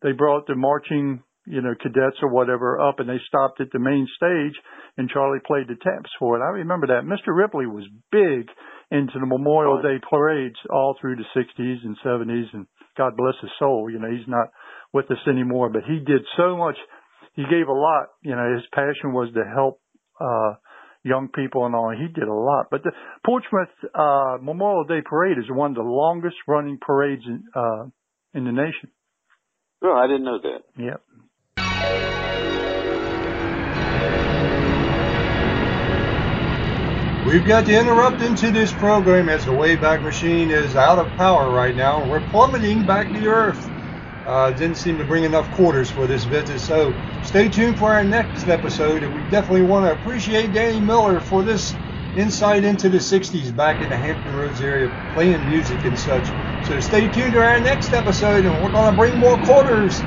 they 0.03 0.13
brought 0.13 0.47
the 0.47 0.55
marching, 0.55 1.23
you 1.47 1.63
know, 1.63 1.75
cadets 1.81 2.17
or 2.23 2.31
whatever 2.31 2.81
up, 2.81 2.99
and 2.99 3.09
they 3.09 3.21
stopped 3.27 3.61
at 3.61 3.71
the 3.73 3.79
main 3.79 4.07
stage, 4.17 4.55
and 4.97 5.09
Charlie 5.11 5.41
played 5.47 5.69
the 5.69 5.77
taps 5.77 6.11
for 6.19 6.37
it. 6.37 6.43
I 6.43 6.51
remember 6.59 6.89
that. 6.89 7.05
Mr. 7.05 7.35
Ripley 7.35 7.67
was 7.67 7.85
big 8.11 8.49
into 8.91 9.19
the 9.19 9.27
Memorial 9.27 9.83
Day 9.83 10.03
parades 10.09 10.57
all 10.71 10.97
through 11.01 11.17
the 11.17 11.31
60s 11.35 11.79
and 11.85 11.97
70s, 12.05 12.47
and 12.53 12.67
God 12.97 13.17
bless 13.17 13.35
his 13.41 13.51
soul. 13.59 13.91
You 13.91 13.99
know, 13.99 14.11
he's 14.11 14.29
not 14.29 14.49
with 14.93 15.11
us 15.11 15.23
anymore, 15.29 15.71
but 15.71 15.83
he 15.87 15.99
did 15.99 16.23
so 16.37 16.57
much. 16.57 16.77
He 17.35 17.43
gave 17.43 17.69
a 17.69 17.73
lot. 17.73 18.09
You 18.23 18.37
know, 18.37 18.55
his 18.55 18.65
passion 18.73 19.13
was 19.13 19.33
to 19.35 19.45
help 19.55 19.81
uh 20.21 20.55
young 21.07 21.29
people 21.29 21.65
and 21.65 21.75
all. 21.75 21.95
He 21.97 22.09
did 22.13 22.27
a 22.29 22.35
lot. 22.35 22.67
But 22.71 22.83
the 22.83 22.91
Portsmouth 23.25 23.71
uh, 23.95 24.39
Memorial 24.43 24.85
Day 24.85 25.01
Parade 25.09 25.39
is 25.39 25.45
one 25.49 25.71
of 25.71 25.77
the 25.77 25.83
longest 25.83 26.37
running 26.49 26.79
parades 26.81 27.23
in, 27.25 27.45
uh, 27.55 27.85
in 28.35 28.45
the 28.45 28.53
nation. 28.53 28.91
Oh, 29.83 29.95
I 29.95 30.07
didn't 30.09 30.25
know 30.25 30.41
that. 30.43 30.83
Yep. 30.83 31.01
We've 37.27 37.45
got 37.45 37.67
to 37.67 37.77
interrupt 37.77 38.23
into 38.23 38.53
this 38.53 38.73
program 38.73 39.29
as 39.29 39.45
the 39.47 39.51
Wayback 39.51 40.01
Machine 40.01 40.53
is 40.53 40.77
out 40.77 41.01
of 41.01 41.17
power 41.17 41.51
right 41.51 41.75
now. 41.75 42.07
We're 42.07 42.21
plummeting 42.21 42.87
back 42.87 43.13
to 43.15 43.27
Earth. 43.27 43.69
Uh, 44.25 44.53
didn't 44.53 44.77
seem 44.77 44.99
to 44.99 45.05
bring 45.05 45.25
enough 45.25 45.51
quarters 45.51 45.91
for 45.91 46.07
this 46.07 46.23
visit, 46.23 46.61
so 46.61 46.95
stay 47.23 47.49
tuned 47.49 47.79
for 47.79 47.93
our 47.93 48.05
next 48.05 48.47
episode. 48.47 49.03
And 49.03 49.13
we 49.13 49.25
definitely 49.25 49.63
want 49.63 49.87
to 49.87 49.93
appreciate 49.93 50.53
Danny 50.53 50.79
Miller 50.79 51.19
for 51.19 51.43
this 51.43 51.75
insight 52.15 52.63
into 52.63 52.89
the 52.89 52.99
60s 52.99 53.55
back 53.57 53.83
in 53.83 53.89
the 53.89 53.97
Hampton 53.97 54.33
Roads 54.33 54.61
area, 54.61 54.91
playing 55.13 55.45
music 55.49 55.85
and 55.85 55.99
such. 55.99 56.29
So 56.61 56.79
stay 56.79 57.09
tuned 57.09 57.33
to 57.33 57.41
our 57.43 57.59
next 57.59 57.93
episode, 57.93 58.47
and 58.47 58.63
we're 58.63 58.71
going 58.71 58.93
to 58.93 58.97
bring 58.97 59.19
more 59.19 59.37
quarters. 59.37 60.01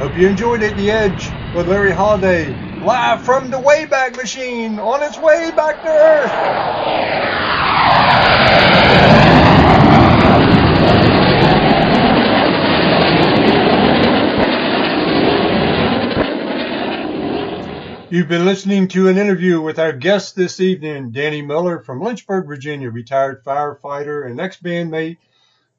Hope 0.00 0.16
you 0.16 0.26
enjoyed 0.26 0.64
it, 0.64 0.74
The 0.74 0.90
Edge 0.90 1.30
with 1.52 1.68
Larry 1.68 1.92
Holiday, 1.92 2.58
live 2.86 3.24
from 3.24 3.50
the 3.50 3.56
Wayback 3.56 4.16
Machine 4.16 4.78
on 4.78 5.02
its 5.02 5.18
way 5.18 5.50
back 5.56 5.82
to 5.82 5.88
Earth. 5.88 6.30
You've 18.08 18.28
been 18.28 18.44
listening 18.44 18.86
to 18.88 19.08
an 19.08 19.18
interview 19.18 19.60
with 19.60 19.80
our 19.80 19.92
guest 19.92 20.36
this 20.36 20.60
evening, 20.60 21.10
Danny 21.10 21.42
Miller 21.42 21.80
from 21.80 22.00
Lynchburg, 22.00 22.46
Virginia, 22.46 22.88
retired 22.88 23.42
firefighter 23.42 24.24
and 24.30 24.40
ex-bandmate, 24.40 25.16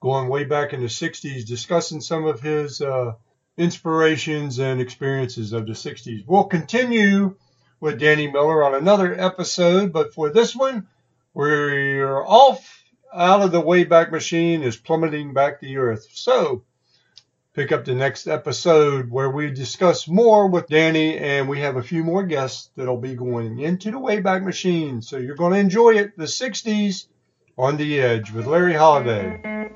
going 0.02 0.28
way 0.28 0.44
back 0.44 0.74
in 0.74 0.82
the 0.82 0.88
60s, 0.88 1.46
discussing 1.46 2.02
some 2.02 2.26
of 2.26 2.42
his 2.42 2.82
uh, 2.82 3.14
inspirations 3.58 4.60
and 4.60 4.80
experiences 4.80 5.54
of 5.54 5.66
the 5.66 5.74
60s. 5.74 6.24
We'll 6.26 6.46
continue 6.46 7.36
with 7.80 8.00
Danny 8.00 8.30
Miller 8.32 8.64
on 8.64 8.76
another 8.76 9.20
episode, 9.20 9.92
but 9.92 10.14
for 10.14 10.30
this 10.30 10.56
one, 10.56 10.88
we're 11.34 12.26
off 12.26 12.84
out 13.14 13.42
of 13.42 13.52
the 13.52 13.62
Wayback 13.62 14.12
Machine 14.12 14.64
is 14.64 14.78
plummeting 14.78 15.34
back 15.34 15.60
to 15.60 15.76
Earth. 15.76 16.08
So, 16.12 16.64
pick 17.54 17.72
up 17.72 17.86
the 17.86 17.96
next 17.96 18.28
episode 18.28 19.10
where 19.10 19.32
we 19.32 19.50
discuss 19.50 20.08
more 20.08 20.48
with 20.48 20.68
Danny 20.68 21.18
and 21.18 21.50
we 21.50 21.60
have 21.62 21.76
a 21.76 21.84
few 21.84 22.04
more 22.04 22.24
guests 22.24 22.70
that'll 22.76 22.98
be 22.98 23.16
going 23.16 23.60
into 23.60 23.90
the 23.90 23.98
Wayback 23.98 24.44
Machine. 24.44 25.02
So 25.02 25.18
you're 25.18 25.36
going 25.36 25.54
to 25.54 25.60
enjoy 25.60 25.96
it. 25.96 26.16
The 26.16 26.26
60s 26.26 27.08
on 27.58 27.78
the 27.78 28.00
edge 28.00 28.32
with 28.32 28.46
Larry 28.46 28.76
Holiday. 28.76 29.72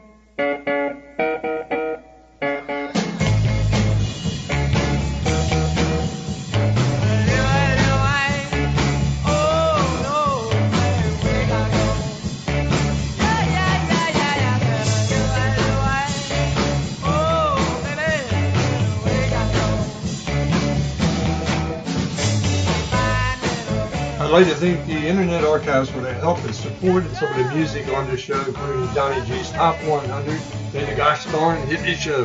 Like 24.31 24.47
to 24.47 24.55
thank 24.55 24.85
the 24.85 24.93
Internet 24.93 25.43
Archives 25.43 25.89
for 25.89 25.99
their 25.99 26.13
help 26.13 26.41
and 26.45 26.55
support 26.55 27.03
and 27.03 27.13
some 27.17 27.29
of 27.33 27.35
the 27.35 27.53
music 27.53 27.85
on 27.89 28.09
this 28.09 28.21
show, 28.21 28.39
including 28.45 28.87
Johnny 28.93 29.19
G's 29.27 29.51
Top 29.51 29.75
100 29.83 30.41
and 30.73 30.87
the 30.87 30.95
Gosh 30.95 31.25
Darn 31.33 31.61
Hit 31.67 31.81
Me 31.81 31.95
Show, 31.95 32.23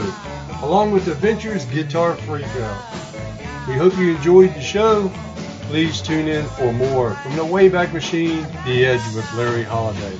along 0.62 0.92
with 0.92 1.09
Adventures 1.09 1.64
Guitar 1.64 2.14
Freakout. 2.14 3.66
We 3.66 3.75
hope 3.75 3.99
you 3.99 4.14
enjoyed 4.14 4.55
the 4.55 4.61
show. 4.61 5.11
Please 5.62 6.01
tune 6.01 6.29
in 6.29 6.47
for 6.51 6.73
more 6.73 7.14
from 7.16 7.35
the 7.35 7.42
Wayback 7.42 7.92
Machine, 7.92 8.42
The 8.64 8.87
Edge 8.87 9.03
with 9.16 9.29
Larry 9.35 9.64
Holiday. 9.64 10.16